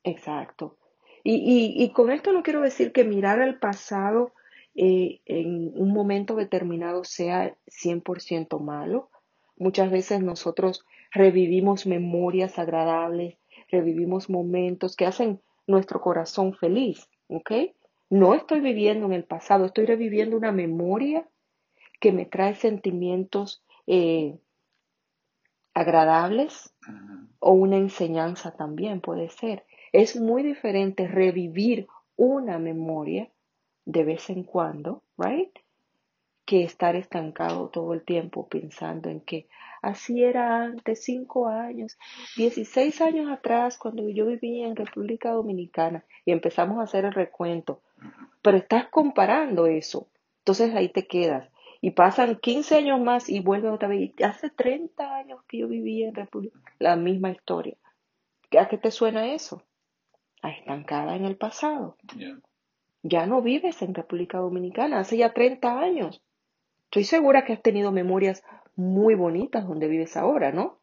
Exacto. 0.04 0.78
Y, 1.24 1.76
y, 1.78 1.94
con 1.94 2.10
esto 2.10 2.34
no 2.34 2.42
quiero 2.42 2.62
decir 2.62 2.92
que 2.92 3.04
mirar 3.04 3.42
al 3.42 3.60
pasado 3.60 4.34
eh, 4.74 5.22
en 5.26 5.72
un 5.76 5.94
momento 5.94 6.36
determinado 6.36 7.04
sea 7.04 7.56
100% 7.68 8.60
malo. 8.60 9.12
Muchas 9.56 9.92
veces 9.92 10.24
nosotros 10.24 10.84
revivimos 11.12 11.86
memorias 11.86 12.58
agradables, 12.58 13.38
revivimos 13.70 14.32
momentos 14.32 14.96
que 14.96 15.06
hacen 15.06 15.42
nuestro 15.68 16.02
corazón 16.02 16.56
feliz, 16.56 17.08
¿ok? 17.28 17.52
No 18.12 18.34
estoy 18.34 18.60
viviendo 18.60 19.06
en 19.06 19.14
el 19.14 19.24
pasado, 19.24 19.64
estoy 19.64 19.86
reviviendo 19.86 20.36
una 20.36 20.52
memoria 20.52 21.26
que 22.02 22.12
me 22.12 22.26
trae 22.26 22.56
sentimientos 22.56 23.64
eh, 23.88 24.38
agradables 25.74 26.74
o 27.40 27.54
una 27.54 27.78
enseñanza 27.78 28.52
también 28.52 29.00
puede 29.00 29.30
ser. 29.30 29.66
Es 29.94 30.18
muy 30.18 30.44
diferente 30.44 31.08
revivir 31.08 31.88
una 32.18 32.60
memoria 32.60 33.32
de 33.86 34.04
vez 34.04 34.30
en 34.30 34.44
cuando, 34.44 35.04
right? 35.18 35.58
Que 36.44 36.64
estar 36.64 36.98
estancado 36.98 37.70
todo 37.70 37.94
el 37.94 38.04
tiempo 38.04 38.50
pensando 38.50 39.10
en 39.10 39.22
que 39.22 39.48
así 39.82 40.22
era 40.22 40.62
antes, 40.62 41.02
cinco 41.06 41.48
años, 41.48 41.98
dieciséis 42.36 43.00
años 43.00 43.32
atrás, 43.32 43.78
cuando 43.78 44.10
yo 44.10 44.26
vivía 44.26 44.68
en 44.68 44.76
República 44.76 45.32
Dominicana 45.32 46.04
y 46.26 46.34
empezamos 46.34 46.78
a 46.80 46.84
hacer 46.84 47.06
el 47.06 47.14
recuento 47.14 47.82
pero 48.42 48.58
estás 48.58 48.88
comparando 48.90 49.68
eso. 49.68 50.08
Entonces 50.40 50.74
ahí 50.76 50.90
te 50.90 51.08
quedas. 51.08 51.50
Y 51.82 51.92
pasan 51.92 52.36
15 52.36 52.76
años 52.76 53.02
más 53.02 53.30
y 53.30 53.40
vuelves 53.40 53.72
otra 53.72 53.88
vez. 53.88 54.12
Hace 54.24 54.50
30 54.50 55.16
años 55.16 55.42
que 55.48 55.60
yo 55.60 55.68
vivía 55.68 56.10
en 56.10 56.16
República. 56.16 56.60
La 56.80 56.96
misma 56.96 57.32
historia. 57.32 57.76
¿A 58.60 58.68
qué 58.68 58.78
te 58.78 58.92
suena 58.92 59.34
eso? 59.34 59.64
A 60.42 60.52
estancada 60.52 61.16
en 61.16 61.26
el 61.26 61.38
pasado. 61.38 61.98
Ya 63.04 63.26
no 63.26 63.42
vives 63.42 63.82
en 63.82 63.96
República 63.96 64.38
Dominicana. 64.38 65.00
Hace 65.00 65.18
ya 65.18 65.34
30 65.34 65.80
años. 65.80 66.22
Estoy 66.86 67.04
segura 67.06 67.46
que 67.46 67.54
has 67.54 67.62
tenido 67.62 67.92
memorias 67.92 68.44
muy 68.76 69.16
bonitas 69.16 69.68
donde 69.68 69.88
vives 69.88 70.18
ahora, 70.18 70.52
¿no? 70.52 70.80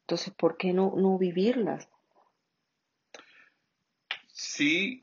Entonces, 0.00 0.32
¿por 0.34 0.56
qué 0.56 0.72
no, 0.72 0.92
no 0.96 1.18
vivirlas? 1.18 1.88
Sí, 4.28 5.00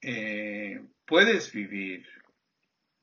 eh, 0.00 0.80
puedes 1.04 1.52
vivir 1.52 2.06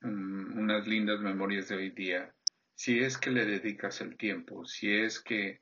unas 0.01 0.87
lindas 0.87 1.19
memorias 1.19 1.69
de 1.69 1.75
hoy 1.75 1.89
día 1.91 2.33
si 2.75 2.99
es 2.99 3.17
que 3.17 3.31
le 3.31 3.45
dedicas 3.45 4.01
el 4.01 4.17
tiempo, 4.17 4.65
si 4.65 4.93
es 4.93 5.21
que 5.21 5.61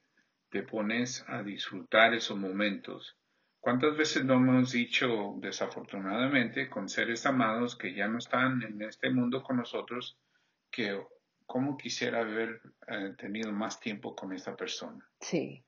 te 0.50 0.64
pones 0.64 1.24
a 1.28 1.44
disfrutar 1.44 2.14
esos 2.14 2.38
momentos. 2.38 3.18
¿Cuántas 3.60 3.96
veces 3.96 4.26
no 4.26 4.36
hemos 4.36 4.72
dicho 4.72 5.36
desafortunadamente 5.38 6.70
con 6.70 6.90
seres 6.90 7.26
amados 7.26 7.76
que 7.76 7.94
ya 7.94 8.08
no 8.08 8.18
están 8.18 8.64
en 8.64 8.82
este 8.82 9.12
mundo 9.12 9.44
con 9.44 9.58
nosotros 9.58 10.18
que 10.72 11.00
cómo 11.46 11.78
quisiera 11.78 12.22
haber 12.22 12.62
eh, 12.88 13.14
tenido 13.18 13.52
más 13.52 13.80
tiempo 13.80 14.16
con 14.16 14.34
esta 14.34 14.56
persona? 14.56 15.08
Sí. 15.20 15.64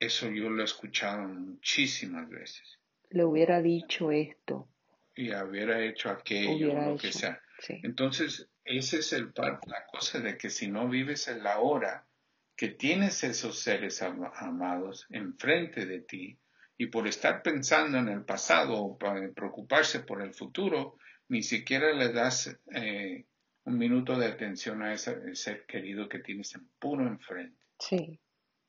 Eso 0.00 0.28
yo 0.28 0.50
lo 0.50 0.62
he 0.62 0.64
escuchado 0.64 1.28
muchísimas 1.28 2.28
veces 2.28 2.80
le 3.10 3.24
hubiera 3.24 3.62
dicho 3.62 4.10
esto. 4.10 4.68
Y 5.14 5.32
hubiera 5.34 5.80
hecho 5.82 6.10
aquello, 6.10 6.74
lo 6.74 6.96
que 6.96 7.12
sea. 7.12 7.40
Entonces, 7.68 8.48
ese 8.64 8.98
es 8.98 9.12
el 9.12 9.32
la 9.34 9.86
cosa 9.86 10.20
de 10.20 10.36
que 10.36 10.50
si 10.50 10.68
no 10.68 10.88
vives 10.88 11.28
en 11.28 11.42
la 11.42 11.60
hora, 11.60 12.06
que 12.54 12.68
tienes 12.68 13.24
esos 13.24 13.60
seres 13.60 14.02
amados 14.02 15.06
enfrente 15.10 15.86
de 15.86 16.00
ti, 16.00 16.38
y 16.78 16.86
por 16.86 17.06
estar 17.06 17.42
pensando 17.42 17.98
en 17.98 18.08
el 18.08 18.24
pasado 18.24 18.78
o 18.82 18.98
para 18.98 19.30
preocuparse 19.32 20.00
por 20.00 20.20
el 20.20 20.34
futuro, 20.34 20.98
ni 21.28 21.42
siquiera 21.42 21.92
le 21.92 22.12
das 22.12 22.60
eh, 22.74 23.24
un 23.64 23.78
minuto 23.78 24.18
de 24.18 24.26
atención 24.26 24.82
a 24.82 24.92
ese 24.92 25.34
ser 25.34 25.64
querido 25.66 26.08
que 26.08 26.18
tienes 26.18 26.54
en 26.54 26.68
puro 26.78 27.06
enfrente. 27.06 27.64
Sí, 27.78 28.20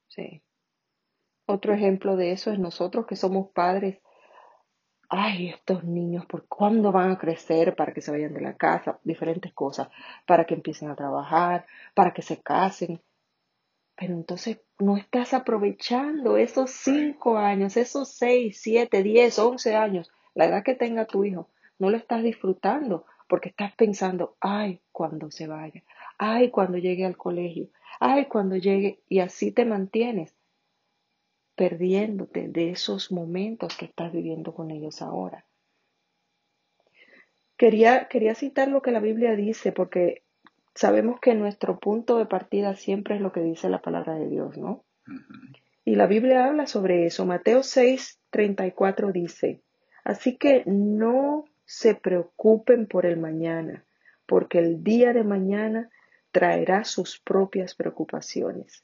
sí. 0.07 0.41
Otro 1.45 1.73
ejemplo 1.73 2.15
de 2.15 2.31
eso 2.31 2.51
es 2.51 2.59
nosotros 2.59 3.05
que 3.07 3.15
somos 3.15 3.51
padres 3.51 3.99
ay, 5.09 5.49
estos 5.49 5.83
niños, 5.83 6.25
¿por 6.25 6.47
cuándo 6.47 6.91
van 6.91 7.11
a 7.11 7.17
crecer 7.17 7.75
para 7.75 7.93
que 7.93 8.01
se 8.01 8.11
vayan 8.11 8.33
de 8.33 8.41
la 8.41 8.55
casa? 8.55 8.99
Diferentes 9.03 9.53
cosas, 9.53 9.89
para 10.25 10.45
que 10.45 10.55
empiecen 10.55 10.89
a 10.89 10.95
trabajar, 10.95 11.65
para 11.93 12.13
que 12.13 12.21
se 12.21 12.41
casen. 12.41 13.01
Pero 13.95 14.13
entonces 14.13 14.59
no 14.79 14.95
estás 14.95 15.33
aprovechando 15.33 16.37
esos 16.37 16.71
cinco 16.71 17.37
años, 17.37 17.77
esos 17.77 18.09
seis, 18.09 18.59
siete, 18.61 19.03
diez, 19.03 19.39
once 19.39 19.75
años, 19.75 20.11
la 20.35 20.45
edad 20.45 20.63
que 20.63 20.75
tenga 20.75 21.05
tu 21.05 21.23
hijo, 21.23 21.49
no 21.79 21.89
lo 21.89 21.97
estás 21.97 22.23
disfrutando 22.23 23.05
porque 23.27 23.49
estás 23.49 23.73
pensando, 23.75 24.37
ay, 24.39 24.81
cuando 24.91 25.31
se 25.31 25.47
vaya, 25.47 25.83
ay, 26.17 26.49
cuando 26.51 26.77
llegue 26.77 27.05
al 27.05 27.17
colegio, 27.17 27.69
ay, 27.99 28.25
cuando 28.25 28.55
llegue, 28.55 29.01
y 29.09 29.19
así 29.19 29.51
te 29.51 29.65
mantienes. 29.65 30.36
Perdiéndote 31.57 32.47
de 32.47 32.69
esos 32.69 33.11
momentos 33.11 33.75
que 33.75 33.85
estás 33.85 34.13
viviendo 34.13 34.53
con 34.53 34.69
ellos 34.69 35.01
ahora. 35.01 35.43
Quería, 37.57 38.07
quería 38.07 38.35
citar 38.35 38.67
lo 38.67 38.83
que 38.83 38.91
la 38.91 38.99
Biblia 38.99 39.35
dice 39.35 39.71
porque 39.71 40.21
sabemos 40.75 41.19
que 41.19 41.33
nuestro 41.33 41.79
punto 41.79 42.19
de 42.19 42.27
partida 42.27 42.75
siempre 42.75 43.15
es 43.15 43.21
lo 43.21 43.31
que 43.31 43.41
dice 43.41 43.69
la 43.69 43.81
palabra 43.81 44.13
de 44.13 44.29
Dios, 44.29 44.55
¿no? 44.57 44.85
Y 45.83 45.95
la 45.95 46.05
Biblia 46.05 46.45
habla 46.45 46.67
sobre 46.67 47.07
eso. 47.07 47.25
Mateo 47.25 47.63
6, 47.63 48.19
34 48.29 49.11
dice, 49.11 49.61
así 50.03 50.37
que 50.37 50.61
no 50.67 51.45
se 51.65 51.95
preocupen 51.95 52.85
por 52.85 53.07
el 53.07 53.17
mañana, 53.17 53.83
porque 54.27 54.59
el 54.59 54.83
día 54.83 55.11
de 55.13 55.23
mañana 55.23 55.89
traerá 56.31 56.83
sus 56.83 57.19
propias 57.19 57.73
preocupaciones. 57.73 58.83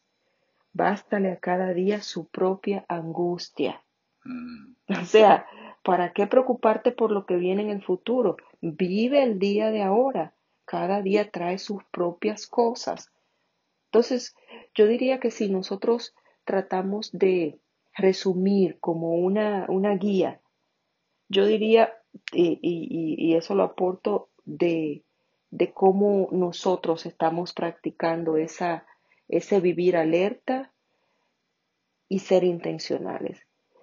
Bástale 0.74 1.32
a 1.32 1.38
cada 1.38 1.74
día 1.74 2.02
su 2.02 2.28
propia 2.28 2.86
angustia. 2.88 3.82
Mm. 4.24 4.74
O 5.02 5.06
sea, 5.06 5.48
¿para 5.82 6.12
qué 6.12 6.28
preocuparte 6.28 6.92
por 6.92 7.10
lo 7.12 7.26
que 7.26 7.38
viene 7.38 7.64
en 7.64 7.70
el 7.70 7.82
futuro? 7.82 8.36
Vive 8.62 9.24
el 9.24 9.40
día 9.40 9.72
de 9.72 9.82
ahora 9.82 10.34
cada 10.66 11.02
día 11.02 11.30
trae 11.30 11.58
sus 11.58 11.84
propias 11.86 12.48
cosas. 12.48 13.12
Entonces, 13.86 14.36
yo 14.74 14.88
diría 14.88 15.20
que 15.20 15.32
si 15.32 15.50
nosotros 15.50 16.16
tratamos 16.46 17.12
de 17.12 17.60
resumir 17.96 18.80
como 18.80 19.12
una, 19.12 19.66
una 19.70 19.96
guía, 19.96 20.42
yo 21.30 21.46
diría, 21.46 21.94
y, 22.32 22.60
y, 22.62 23.36
eso 23.36 23.56
lo 23.56 23.64
aporto 23.64 24.30
de, 24.46 25.04
de 25.52 25.72
cómo 25.72 26.28
nosotros 26.32 27.06
estamos 27.06 27.54
practicando 27.54 28.38
esa, 28.38 28.86
ese 29.28 29.60
vivir 29.60 29.98
alerta 29.98 30.74
y 32.08 32.20
ser 32.20 32.44
intencionales. 32.44 33.40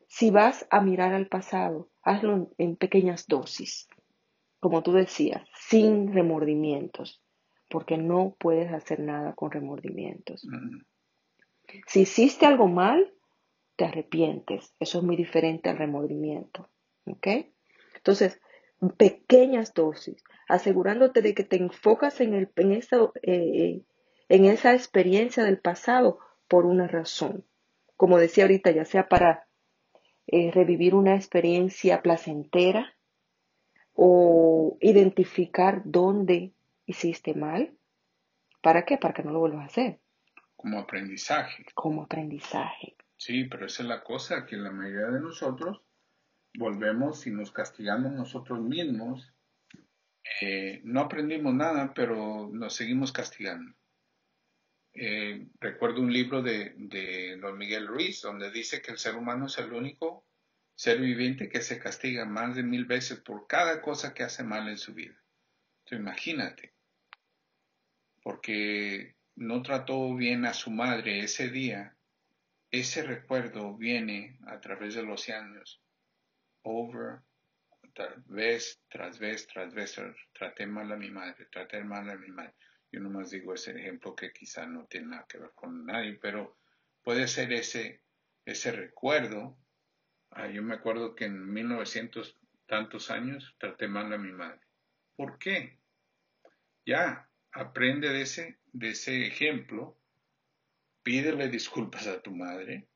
Si 0.06 0.30
vas 0.30 0.66
a 0.70 0.80
mirar 0.80 1.14
al 1.14 1.28
pasado, 1.28 1.88
hazlo 2.02 2.50
en 2.58 2.76
pequeñas 2.76 3.26
dosis 3.26 3.88
como 4.60 4.82
tú 4.82 4.92
decías, 4.92 5.42
sin 5.54 6.12
remordimientos, 6.12 7.22
porque 7.68 7.96
no 7.96 8.36
puedes 8.38 8.70
hacer 8.72 9.00
nada 9.00 9.34
con 9.34 9.50
remordimientos. 9.50 10.44
Mm. 10.44 10.82
Si 11.86 12.00
hiciste 12.00 12.46
algo 12.46 12.68
mal, 12.68 13.12
te 13.76 13.86
arrepientes. 13.86 14.74
Eso 14.78 14.98
es 14.98 15.04
muy 15.04 15.16
diferente 15.16 15.70
al 15.70 15.78
remordimiento. 15.78 16.68
¿Ok? 17.06 17.26
Entonces, 17.96 18.40
pequeñas 18.98 19.72
dosis, 19.72 20.22
asegurándote 20.48 21.22
de 21.22 21.34
que 21.34 21.44
te 21.44 21.56
enfocas 21.56 22.20
en, 22.20 22.34
el, 22.34 22.50
en, 22.56 22.72
esa, 22.72 23.10
eh, 23.22 23.82
en 24.30 24.46
esa 24.46 24.72
experiencia 24.72 25.44
del 25.44 25.58
pasado 25.58 26.18
por 26.48 26.64
una 26.64 26.88
razón. 26.88 27.44
Como 27.96 28.16
decía 28.16 28.44
ahorita, 28.44 28.70
ya 28.70 28.86
sea 28.86 29.08
para 29.08 29.46
eh, 30.26 30.50
revivir 30.52 30.94
una 30.94 31.14
experiencia 31.14 32.00
placentera, 32.00 32.94
o 34.02 34.78
identificar 34.80 35.82
dónde 35.84 36.54
hiciste 36.86 37.34
mal. 37.34 37.74
¿Para 38.62 38.86
qué? 38.86 38.96
Para 38.96 39.12
que 39.12 39.22
no 39.22 39.30
lo 39.30 39.40
vuelvas 39.40 39.64
a 39.64 39.66
hacer. 39.66 40.00
Como 40.56 40.78
aprendizaje. 40.78 41.66
Como 41.74 42.04
aprendizaje. 42.04 42.96
Sí, 43.18 43.44
pero 43.44 43.66
esa 43.66 43.82
es 43.82 43.88
la 43.90 44.02
cosa, 44.02 44.46
que 44.46 44.56
la 44.56 44.70
mayoría 44.70 45.08
de 45.08 45.20
nosotros 45.20 45.82
volvemos 46.54 47.26
y 47.26 47.30
nos 47.30 47.52
castigamos 47.52 48.12
nosotros 48.12 48.60
mismos. 48.60 49.34
Eh, 50.40 50.80
no 50.84 51.00
aprendimos 51.00 51.52
nada, 51.52 51.92
pero 51.94 52.48
nos 52.50 52.74
seguimos 52.74 53.12
castigando. 53.12 53.74
Eh, 54.92 55.46
recuerdo 55.60 56.00
un 56.00 56.12
libro 56.12 56.42
de, 56.42 57.36
Don 57.40 57.56
Miguel 57.56 57.86
Ruiz 57.86 58.22
donde 58.22 58.50
dice 58.50 58.82
que 58.82 58.90
el 58.90 58.98
ser 58.98 59.14
humano 59.14 59.46
es 59.46 59.56
el 59.58 59.72
único 59.72 60.26
ser 60.74 61.00
viviente 61.00 61.48
que 61.48 61.62
se 61.62 61.78
castiga 61.78 62.24
más 62.24 62.56
de 62.56 62.62
mil 62.62 62.86
veces 62.86 63.20
por 63.20 63.46
cada 63.46 63.82
cosa 63.82 64.14
que 64.14 64.24
hace 64.24 64.42
mal 64.42 64.68
en 64.68 64.78
su 64.78 64.94
vida. 64.94 65.22
Entonces, 65.80 66.00
imagínate, 66.00 66.74
porque 68.22 69.14
no 69.36 69.62
trató 69.62 70.14
bien 70.14 70.44
a 70.44 70.54
su 70.54 70.70
madre 70.70 71.20
ese 71.20 71.50
día, 71.50 71.96
ese 72.70 73.02
recuerdo 73.02 73.76
viene 73.76 74.38
a 74.46 74.60
través 74.60 74.94
de 74.94 75.02
los 75.02 75.28
años, 75.28 75.82
over, 76.62 77.20
vez 78.26 78.80
tras 78.88 79.18
vez 79.18 79.46
tras 79.46 79.74
vez, 79.74 80.00
traté 80.32 80.66
mal 80.66 80.90
a 80.92 80.96
mi 80.96 81.10
madre, 81.10 81.46
traté 81.50 81.82
mal 81.82 82.08
a 82.08 82.16
mi 82.16 82.28
madre. 82.28 82.54
Yo 82.92 83.00
nomás 83.00 83.30
digo 83.30 83.54
ese 83.54 83.78
ejemplo 83.78 84.14
que 84.16 84.32
quizá 84.32 84.66
no 84.66 84.86
tiene 84.86 85.08
nada 85.08 85.26
que 85.28 85.38
ver 85.38 85.52
con 85.54 85.86
nadie, 85.86 86.18
pero 86.20 86.58
puede 87.02 87.28
ser 87.28 87.52
ese, 87.52 88.02
ese 88.44 88.72
recuerdo 88.72 89.56
Ah, 90.32 90.48
yo 90.48 90.62
me 90.62 90.74
acuerdo 90.74 91.14
que 91.14 91.24
en 91.24 91.52
1900 91.52 92.38
tantos 92.66 93.10
años 93.10 93.54
traté 93.58 93.88
mal 93.88 94.12
a 94.12 94.18
mi 94.18 94.32
madre. 94.32 94.60
¿Por 95.16 95.38
qué? 95.38 95.78
Ya, 96.86 97.28
aprende 97.52 98.10
de 98.10 98.22
ese, 98.22 98.58
de 98.72 98.90
ese 98.90 99.26
ejemplo, 99.26 99.98
pídele 101.02 101.48
disculpas 101.48 102.06
a 102.06 102.22
tu 102.22 102.30
madre 102.30 102.86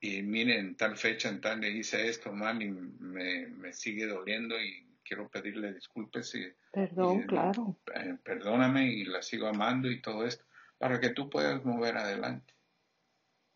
y 0.00 0.22
miren, 0.22 0.58
en 0.58 0.76
tal 0.76 0.96
fecha, 0.96 1.28
en 1.28 1.40
tal 1.40 1.60
le 1.60 1.70
hice 1.70 2.08
esto 2.08 2.32
mal 2.32 2.60
y 2.60 2.70
me, 2.70 3.72
sigue 3.72 4.06
doliendo 4.06 4.60
y 4.60 4.85
quiero 5.06 5.28
pedirle 5.28 5.72
disculpas. 5.72 6.34
Y, 6.34 6.52
Perdón, 6.72 7.22
claro. 7.22 7.76
Eh, 7.94 8.16
perdóname 8.22 8.86
y 8.86 9.04
la 9.04 9.22
sigo 9.22 9.46
amando 9.46 9.90
y 9.90 10.00
todo 10.00 10.26
esto, 10.26 10.44
para 10.78 11.00
que 11.00 11.10
tú 11.10 11.30
puedas 11.30 11.64
mover 11.64 11.96
adelante 11.96 12.54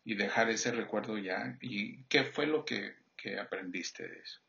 y 0.03 0.15
dejar 0.15 0.49
ese 0.49 0.71
recuerdo 0.71 1.17
ya. 1.17 1.57
¿Y 1.61 2.03
qué 2.05 2.23
fue 2.23 2.47
lo 2.47 2.65
que, 2.65 2.95
aprendiste 3.39 4.07
de 4.07 4.19
eso? 4.19 4.41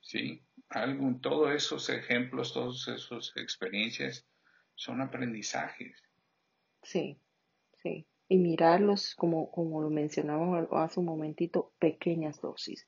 ¿Sí? 0.00 0.42
Algo, 0.68 1.18
todos 1.20 1.54
esos 1.54 1.88
ejemplos, 1.88 2.52
todas 2.52 2.86
esas 2.88 3.32
experiencias 3.36 4.26
son 4.74 5.00
aprendizajes. 5.00 6.02
Sí, 6.82 7.18
sí. 7.82 8.06
Y 8.28 8.36
mirarlos, 8.36 9.14
como, 9.14 9.50
como 9.50 9.80
lo 9.80 9.88
mencionamos 9.88 10.68
hace 10.72 11.00
un 11.00 11.06
momentito, 11.06 11.72
pequeñas 11.78 12.40
dosis. 12.40 12.86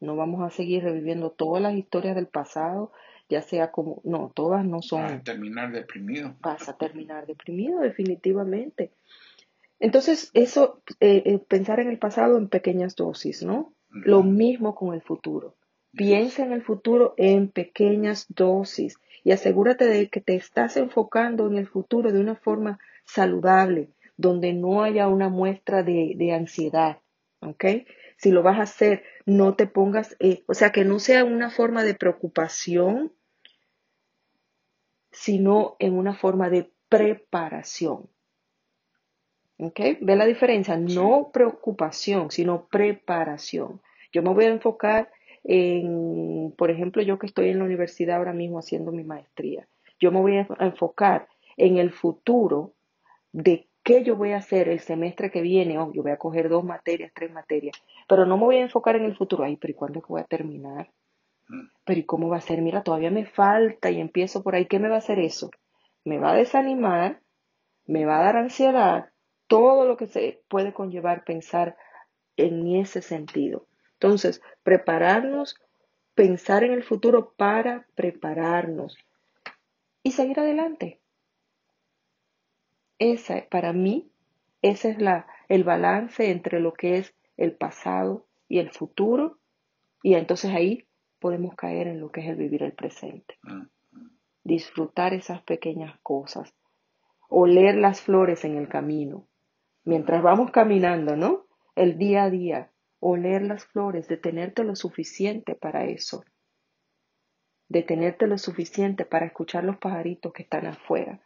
No 0.00 0.16
vamos 0.16 0.42
a 0.42 0.50
seguir 0.50 0.82
reviviendo 0.82 1.30
todas 1.30 1.62
las 1.62 1.74
historias 1.74 2.16
del 2.16 2.26
pasado, 2.26 2.92
ya 3.28 3.42
sea 3.42 3.70
como, 3.70 4.00
no, 4.04 4.32
todas 4.34 4.64
no 4.64 4.82
son. 4.82 5.02
Vas 5.02 5.12
a 5.12 5.22
terminar 5.22 5.72
deprimido. 5.72 6.34
Vas 6.40 6.68
a 6.68 6.76
terminar 6.76 7.26
deprimido, 7.26 7.80
definitivamente. 7.80 8.92
Entonces, 9.78 10.30
eso, 10.34 10.82
eh, 11.00 11.22
eh, 11.26 11.38
pensar 11.38 11.80
en 11.80 11.88
el 11.88 11.98
pasado 11.98 12.38
en 12.38 12.48
pequeñas 12.48 12.96
dosis, 12.96 13.42
¿no? 13.42 13.72
Lo 13.90 14.22
mismo 14.22 14.74
con 14.74 14.94
el 14.94 15.00
futuro. 15.00 15.56
Piensa 15.92 16.44
en 16.44 16.52
el 16.52 16.62
futuro 16.62 17.14
en 17.16 17.48
pequeñas 17.48 18.26
dosis 18.28 18.98
y 19.24 19.32
asegúrate 19.32 19.86
de 19.86 20.08
que 20.08 20.20
te 20.20 20.34
estás 20.34 20.76
enfocando 20.76 21.46
en 21.46 21.56
el 21.56 21.66
futuro 21.66 22.12
de 22.12 22.20
una 22.20 22.36
forma 22.36 22.78
saludable, 23.04 23.90
donde 24.16 24.52
no 24.52 24.82
haya 24.82 25.08
una 25.08 25.28
muestra 25.28 25.82
de, 25.82 26.32
ansiedad, 26.32 27.00
¿ok? 27.40 27.64
Si 28.16 28.30
lo 28.30 28.42
vas 28.42 28.58
a 28.58 28.62
hacer, 28.62 29.04
no 29.26 29.54
te 29.54 29.66
pongas, 29.66 30.16
eh, 30.20 30.44
o 30.46 30.54
sea, 30.54 30.72
que 30.72 30.84
no 30.84 30.98
sea 30.98 31.24
una 31.24 31.50
forma 31.50 31.84
de 31.84 31.94
preocupación, 31.94 33.12
sino 35.12 35.76
en 35.78 35.94
una 35.94 36.14
forma 36.14 36.48
de 36.48 36.70
preparación. 36.88 38.08
¿Ok? 39.58 39.80
¿Ve 40.02 40.16
la 40.16 40.26
diferencia? 40.26 40.76
No 40.76 41.30
preocupación, 41.32 42.30
sino 42.30 42.66
preparación. 42.68 43.80
Yo 44.12 44.22
me 44.22 44.34
voy 44.34 44.44
a 44.44 44.48
enfocar 44.48 45.10
en, 45.44 46.52
por 46.58 46.70
ejemplo, 46.70 47.02
yo 47.02 47.18
que 47.18 47.26
estoy 47.26 47.48
en 47.48 47.58
la 47.58 47.64
universidad 47.64 48.16
ahora 48.16 48.34
mismo 48.34 48.58
haciendo 48.58 48.92
mi 48.92 49.04
maestría. 49.04 49.66
Yo 49.98 50.12
me 50.12 50.20
voy 50.20 50.36
a 50.36 50.46
enfocar 50.60 51.28
en 51.56 51.78
el 51.78 51.90
futuro 51.90 52.74
de 53.32 53.66
qué 53.86 54.02
yo 54.02 54.16
voy 54.16 54.32
a 54.32 54.38
hacer 54.38 54.68
el 54.68 54.80
semestre 54.80 55.30
que 55.30 55.40
viene. 55.40 55.78
Oh, 55.78 55.92
yo 55.92 56.02
voy 56.02 56.10
a 56.10 56.18
coger 56.18 56.48
dos 56.48 56.64
materias, 56.64 57.12
tres 57.14 57.30
materias, 57.30 57.80
pero 58.08 58.26
no 58.26 58.36
me 58.36 58.44
voy 58.44 58.56
a 58.56 58.62
enfocar 58.62 58.96
en 58.96 59.04
el 59.04 59.16
futuro. 59.16 59.44
Ay, 59.44 59.56
pero 59.56 59.70
¿y 59.70 59.74
cuándo 59.74 60.00
es 60.00 60.04
que 60.04 60.12
voy 60.12 60.20
a 60.20 60.24
terminar? 60.24 60.90
Mm. 61.48 61.68
Pero 61.84 62.00
¿y 62.00 62.04
cómo 62.04 62.28
va 62.28 62.38
a 62.38 62.40
ser? 62.40 62.60
Mira, 62.62 62.82
todavía 62.82 63.12
me 63.12 63.26
falta 63.26 63.88
y 63.92 64.00
empiezo 64.00 64.42
por 64.42 64.56
ahí. 64.56 64.66
¿Qué 64.66 64.80
me 64.80 64.88
va 64.88 64.96
a 64.96 64.98
hacer 64.98 65.20
eso? 65.20 65.50
Me 66.04 66.18
va 66.18 66.32
a 66.32 66.34
desanimar, 66.34 67.20
me 67.86 68.04
va 68.04 68.18
a 68.18 68.24
dar 68.24 68.36
ansiedad 68.36 69.10
todo 69.46 69.86
lo 69.86 69.96
que 69.96 70.08
se 70.08 70.42
puede 70.48 70.74
conllevar 70.74 71.22
pensar 71.22 71.76
en 72.36 72.66
ese 72.74 73.02
sentido. 73.02 73.68
Entonces, 73.92 74.42
prepararnos, 74.64 75.60
pensar 76.16 76.64
en 76.64 76.72
el 76.72 76.82
futuro 76.82 77.34
para 77.36 77.86
prepararnos 77.94 78.98
y 80.02 80.10
seguir 80.10 80.40
adelante. 80.40 81.00
Esa, 82.98 83.46
para 83.50 83.72
mí, 83.72 84.10
ese 84.62 84.90
es 84.90 85.00
la, 85.00 85.26
el 85.48 85.64
balance 85.64 86.30
entre 86.30 86.60
lo 86.60 86.72
que 86.72 86.98
es 86.98 87.14
el 87.36 87.52
pasado 87.52 88.26
y 88.48 88.58
el 88.58 88.70
futuro. 88.70 89.38
Y 90.02 90.14
entonces 90.14 90.52
ahí 90.54 90.86
podemos 91.18 91.54
caer 91.54 91.88
en 91.88 92.00
lo 92.00 92.10
que 92.10 92.20
es 92.20 92.28
el 92.28 92.36
vivir 92.36 92.62
el 92.62 92.72
presente. 92.72 93.38
Mm. 93.42 93.66
Disfrutar 94.44 95.14
esas 95.14 95.42
pequeñas 95.42 95.98
cosas. 96.02 96.54
Oler 97.28 97.76
las 97.76 98.00
flores 98.00 98.44
en 98.44 98.56
el 98.56 98.68
camino 98.68 99.26
mientras 99.86 100.22
vamos 100.22 100.50
caminando, 100.50 101.16
¿no? 101.16 101.46
el 101.76 101.98
día 101.98 102.24
a 102.24 102.30
día, 102.30 102.72
oler 103.00 103.42
las 103.42 103.64
flores, 103.66 104.08
detenerte 104.08 104.64
lo 104.64 104.74
suficiente 104.74 105.54
para 105.54 105.84
eso, 105.84 106.24
detenerte 107.68 108.26
lo 108.26 108.38
suficiente 108.38 109.04
para 109.04 109.26
escuchar 109.26 109.64
los 109.64 109.76
pajaritos 109.76 110.32
que 110.32 110.42
están 110.42 110.66
afuera. 110.66 111.20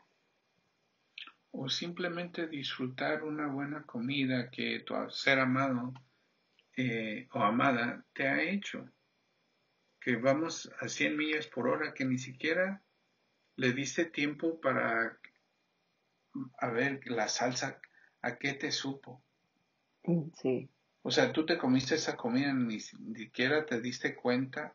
O 1.52 1.68
simplemente 1.68 2.46
disfrutar 2.46 3.24
una 3.24 3.48
buena 3.48 3.82
comida 3.82 4.50
que 4.50 4.80
tu 4.80 4.94
ser 5.10 5.38
amado 5.38 5.92
eh, 6.76 7.28
o 7.32 7.40
amada 7.40 8.04
te 8.12 8.28
ha 8.28 8.42
hecho. 8.42 8.88
Que 10.00 10.16
vamos 10.16 10.70
a 10.80 10.88
100 10.88 11.16
millas 11.16 11.46
por 11.46 11.68
hora, 11.68 11.92
que 11.92 12.04
ni 12.04 12.18
siquiera 12.18 12.82
le 13.56 13.72
diste 13.72 14.06
tiempo 14.06 14.60
para 14.60 15.18
a 16.58 16.68
ver 16.68 17.00
la 17.06 17.28
salsa, 17.28 17.80
a 18.22 18.36
qué 18.36 18.54
te 18.54 18.70
supo. 18.70 19.22
Sí. 20.34 20.70
O 21.02 21.10
sea, 21.10 21.32
tú 21.32 21.44
te 21.44 21.58
comiste 21.58 21.94
esa 21.94 22.16
comida, 22.16 22.52
ni 22.52 22.80
siquiera 22.80 23.66
te 23.66 23.80
diste 23.80 24.14
cuenta 24.14 24.74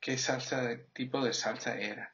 qué 0.00 0.18
salsa, 0.18 0.78
tipo 0.92 1.24
de 1.24 1.32
salsa 1.32 1.78
era. 1.78 2.13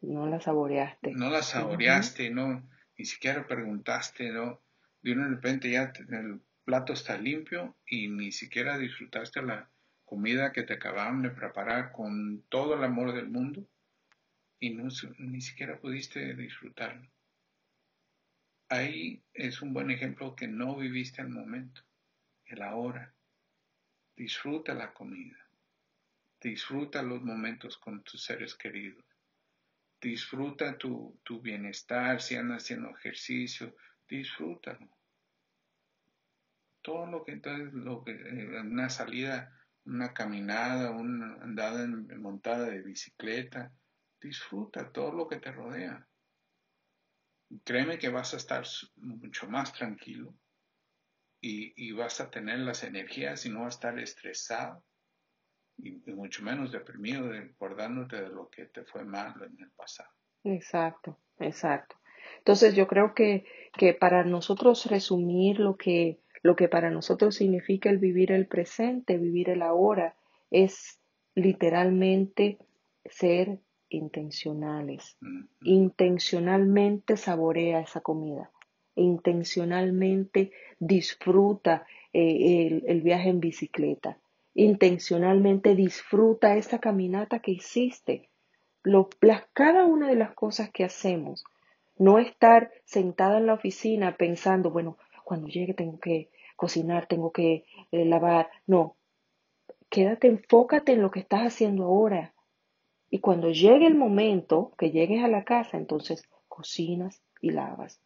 No 0.00 0.26
la 0.26 0.40
saboreaste. 0.40 1.12
No 1.12 1.30
la 1.30 1.42
saboreaste, 1.42 2.30
no, 2.30 2.68
ni 2.96 3.04
siquiera 3.04 3.46
preguntaste, 3.46 4.30
no. 4.30 4.60
De 5.02 5.14
de 5.14 5.28
repente 5.28 5.70
ya 5.70 5.92
el 6.08 6.40
plato 6.64 6.92
está 6.92 7.16
limpio 7.16 7.76
y 7.86 8.08
ni 8.08 8.32
siquiera 8.32 8.78
disfrutaste 8.78 9.42
la 9.42 9.70
comida 10.04 10.52
que 10.52 10.62
te 10.62 10.74
acababan 10.74 11.22
de 11.22 11.30
preparar 11.30 11.92
con 11.92 12.42
todo 12.48 12.74
el 12.74 12.84
amor 12.84 13.14
del 13.14 13.28
mundo 13.28 13.68
y 14.60 14.70
no, 14.70 14.88
ni 15.18 15.40
siquiera 15.40 15.78
pudiste 15.78 16.34
disfrutarlo. 16.34 17.08
Ahí 18.68 19.22
es 19.32 19.62
un 19.62 19.72
buen 19.72 19.90
ejemplo 19.90 20.34
que 20.36 20.46
no 20.46 20.76
viviste 20.76 21.22
el 21.22 21.28
momento 21.28 21.82
el 22.48 22.62
ahora. 22.62 23.14
Disfruta 24.16 24.74
la 24.74 24.92
comida. 24.92 25.38
Disfruta 26.40 27.02
los 27.02 27.22
momentos 27.22 27.76
con 27.78 28.02
tus 28.02 28.24
seres 28.24 28.54
queridos. 28.54 29.04
Disfruta 30.00 30.78
tu, 30.78 31.20
tu 31.24 31.40
bienestar, 31.40 32.20
si 32.20 32.36
andas 32.36 32.62
haciendo 32.62 32.90
ejercicio, 32.90 33.74
disfrútalo. 34.08 34.88
Todo 36.82 37.06
lo 37.06 37.24
que 37.24 37.32
entonces, 37.32 37.72
lo 37.72 38.04
que, 38.04 38.12
eh, 38.12 38.60
una 38.60 38.88
salida, 38.88 39.52
una 39.84 40.12
caminada, 40.14 40.90
una 40.90 41.34
andada 41.42 41.86
montada 42.18 42.66
de 42.66 42.82
bicicleta, 42.82 43.72
disfruta 44.20 44.92
todo 44.92 45.12
lo 45.12 45.28
que 45.28 45.38
te 45.38 45.50
rodea. 45.50 46.06
Créeme 47.64 47.98
que 47.98 48.08
vas 48.08 48.34
a 48.34 48.36
estar 48.36 48.64
mucho 48.96 49.48
más 49.48 49.72
tranquilo 49.72 50.34
y, 51.40 51.92
vas 51.92 52.20
a 52.20 52.30
tener 52.30 52.58
las 52.58 52.82
energías 52.82 53.46
y 53.46 53.50
no 53.50 53.60
vas 53.60 53.74
a 53.74 53.78
estar 53.78 53.98
estresado 53.98 54.84
y, 55.78 56.02
mucho 56.12 56.42
menos 56.42 56.72
deprimido 56.72 57.28
recordándote 57.30 58.20
de 58.20 58.28
lo 58.28 58.48
que 58.48 58.66
te 58.66 58.84
fue 58.84 59.04
malo 59.04 59.44
en 59.44 59.56
el 59.60 59.70
pasado. 59.70 60.10
Exacto, 60.44 61.18
exacto. 61.38 61.96
Entonces 62.38 62.74
yo 62.74 62.86
creo 62.86 63.14
que, 63.14 63.44
que 63.72 63.94
para 63.94 64.24
nosotros 64.24 64.86
resumir 64.86 65.60
lo 65.60 65.76
que, 65.76 66.20
lo 66.42 66.56
que 66.56 66.68
para 66.68 66.90
nosotros 66.90 67.36
significa 67.36 67.90
el 67.90 67.98
vivir 67.98 68.32
el 68.32 68.46
presente, 68.46 69.18
vivir 69.18 69.50
el 69.50 69.62
ahora, 69.62 70.16
es 70.50 71.00
literalmente 71.34 72.58
ser 73.04 73.60
intencionales. 73.88 75.16
Intencionalmente 75.62 77.16
saborea 77.16 77.80
esa 77.80 78.00
comida 78.00 78.50
intencionalmente 78.98 80.52
disfruta 80.78 81.86
eh, 82.12 82.82
el, 82.86 83.00
viaje 83.02 83.30
en 83.30 83.40
bicicleta, 83.40 84.18
intencionalmente 84.58 85.76
disfruta 85.76 86.56
esa 86.56 86.80
caminata 86.80 87.38
que 87.38 87.52
hiciste. 87.52 88.28
cada 89.52 89.84
una 89.84 90.08
de 90.08 90.16
las 90.16 90.34
cosas 90.34 90.70
que 90.70 90.82
hacemos, 90.82 91.44
no 91.96 92.18
estar 92.18 92.72
sentada 92.84 93.38
en 93.38 93.46
la 93.46 93.54
oficina 93.54 94.16
pensando, 94.16 94.70
bueno, 94.70 94.98
cuando 95.22 95.46
llegue 95.46 95.74
tengo 95.74 96.00
que 96.00 96.30
cocinar, 96.56 97.06
tengo 97.06 97.30
que 97.30 97.66
eh, 97.92 98.04
lavar, 98.04 98.50
no, 98.66 98.96
quédate, 99.90 100.26
enfócate 100.26 100.92
en 100.92 101.02
lo 101.02 101.12
que 101.12 101.20
estás 101.20 101.42
haciendo 101.42 101.84
ahora. 101.84 102.34
Y 103.10 103.20
cuando 103.20 103.50
llegue 103.50 103.86
el 103.86 103.94
momento 103.94 104.72
que 104.76 104.90
llegues 104.90 105.22
a 105.22 105.28
la 105.28 105.44
casa, 105.44 105.76
entonces 105.76 106.28
cocinas 106.48 107.22
y 107.40 107.50
lavas. 107.50 108.00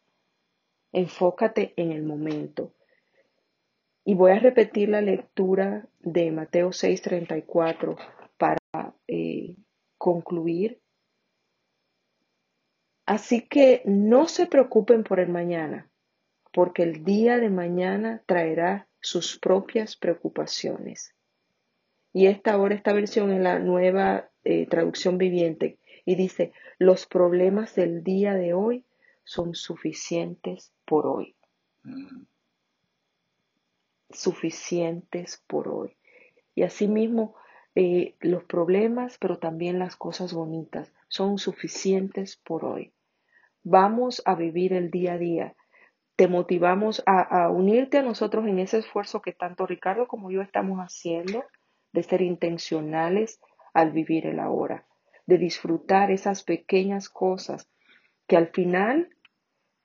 Enfócate 0.91 1.73
en 1.77 1.91
el 1.91 2.03
momento. 2.03 2.73
Y 4.05 4.15
voy 4.15 4.31
a 4.31 4.39
repetir 4.39 4.89
la 4.89 5.01
lectura 5.01 5.87
de 5.99 6.31
Mateo 6.31 6.69
6:34 6.69 7.97
para 8.37 8.93
eh, 9.07 9.55
concluir. 9.97 10.81
Así 13.05 13.41
que 13.41 13.81
no 13.85 14.27
se 14.27 14.47
preocupen 14.47 15.03
por 15.03 15.19
el 15.19 15.29
mañana, 15.29 15.89
porque 16.53 16.83
el 16.83 17.03
día 17.03 17.37
de 17.37 17.49
mañana 17.49 18.23
traerá 18.25 18.87
sus 19.01 19.37
propias 19.39 19.97
preocupaciones. 19.97 21.13
Y 22.13 22.27
esta 22.27 22.53
ahora, 22.53 22.75
esta 22.75 22.93
versión 22.93 23.31
en 23.31 23.43
la 23.43 23.59
nueva 23.59 24.29
eh, 24.43 24.67
traducción 24.67 25.17
viviente, 25.17 25.79
y 26.05 26.15
dice, 26.15 26.53
los 26.77 27.05
problemas 27.05 27.75
del 27.75 28.03
día 28.03 28.33
de 28.35 28.53
hoy 28.53 28.85
son 29.23 29.55
suficientes 29.55 30.73
por 30.85 31.07
hoy. 31.07 31.35
Mm. 31.83 32.25
Suficientes 34.13 35.43
por 35.47 35.67
hoy. 35.67 35.97
Y 36.55 36.63
asimismo, 36.63 37.35
eh, 37.75 38.15
los 38.19 38.43
problemas, 38.43 39.17
pero 39.17 39.39
también 39.39 39.79
las 39.79 39.95
cosas 39.95 40.33
bonitas, 40.33 40.93
son 41.07 41.37
suficientes 41.37 42.37
por 42.37 42.65
hoy. 42.65 42.93
Vamos 43.63 44.21
a 44.25 44.35
vivir 44.35 44.73
el 44.73 44.91
día 44.91 45.13
a 45.13 45.17
día. 45.17 45.55
Te 46.15 46.27
motivamos 46.27 47.01
a, 47.05 47.21
a 47.21 47.49
unirte 47.49 47.97
a 47.97 48.03
nosotros 48.03 48.45
en 48.45 48.59
ese 48.59 48.77
esfuerzo 48.77 49.21
que 49.21 49.33
tanto 49.33 49.65
Ricardo 49.65 50.07
como 50.07 50.29
yo 50.29 50.41
estamos 50.41 50.79
haciendo 50.79 51.43
de 51.91 52.03
ser 52.03 52.21
intencionales 52.21 53.39
al 53.73 53.91
vivir 53.91 54.27
el 54.27 54.39
ahora, 54.39 54.85
de 55.25 55.37
disfrutar 55.37 56.11
esas 56.11 56.43
pequeñas 56.43 57.09
cosas 57.09 57.69
que 58.27 58.37
al 58.37 58.47
final 58.47 59.09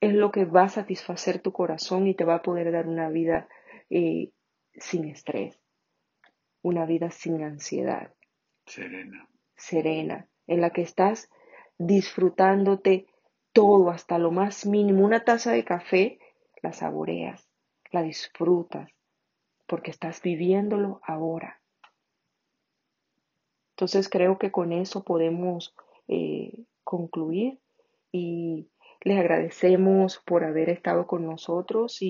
es 0.01 0.15
lo 0.15 0.31
que 0.31 0.45
va 0.45 0.65
a 0.65 0.69
satisfacer 0.69 1.41
tu 1.41 1.53
corazón 1.53 2.07
y 2.07 2.15
te 2.15 2.25
va 2.25 2.37
a 2.37 2.43
poder 2.43 2.71
dar 2.73 2.87
una 2.87 3.09
vida 3.09 3.49
eh, 3.91 4.31
sin 4.75 5.07
estrés, 5.07 5.61
una 6.63 6.87
vida 6.87 7.11
sin 7.11 7.43
ansiedad. 7.43 8.15
Serena. 8.67 9.29
Serena, 9.57 10.29
en 10.47 10.61
la 10.61 10.71
que 10.71 10.83
estás 10.83 11.31
disfrutándote 11.79 13.07
todo 13.53 13.91
hasta 13.91 14.19
lo 14.19 14.31
más 14.31 14.67
mínimo. 14.67 15.05
Una 15.05 15.25
taza 15.25 15.53
de 15.53 15.65
café, 15.65 16.19
la 16.63 16.73
saboreas, 16.73 17.49
la 17.91 18.03
disfrutas, 18.03 18.91
porque 19.67 19.91
estás 19.91 20.23
viviéndolo 20.23 21.01
ahora. 21.03 21.61
Entonces 23.71 24.09
creo 24.09 24.39
que 24.39 24.51
con 24.51 24.73
eso 24.73 25.05
podemos 25.05 25.75
eh, 26.09 26.65
concluir 26.83 27.61
y 28.11 28.69
les 29.03 29.19
agradecemos 29.19 30.21
por 30.27 30.45
haber 30.45 30.69
estado 30.71 31.07
con 31.07 31.25
nosotros 31.25 32.03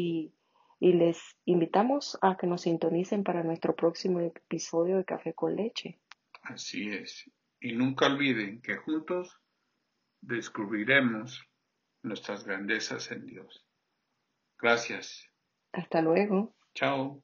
y, 0.81 0.93
les 0.93 1.37
invitamos 1.45 2.19
a 2.23 2.37
que 2.37 2.47
nos 2.47 2.63
sintonicen 2.63 3.25
para 3.25 3.43
nuestro 3.43 3.75
próximo 3.75 4.21
episodio 4.21 4.97
de 4.97 5.05
Café 5.05 5.35
con 5.35 5.57
Leche. 5.57 6.01
Así 6.43 6.91
es. 6.91 7.31
Y 7.61 7.73
nunca 7.73 8.07
olviden 8.07 8.61
que 8.63 8.77
juntos 8.77 9.37
descubriremos 10.21 11.45
nuestras 12.03 12.45
grandezas 12.45 13.11
en 13.11 13.27
Dios. 13.27 13.67
Gracias. 14.59 15.29
Hasta 15.73 16.01
luego. 16.01 16.55
Chao. 16.75 17.23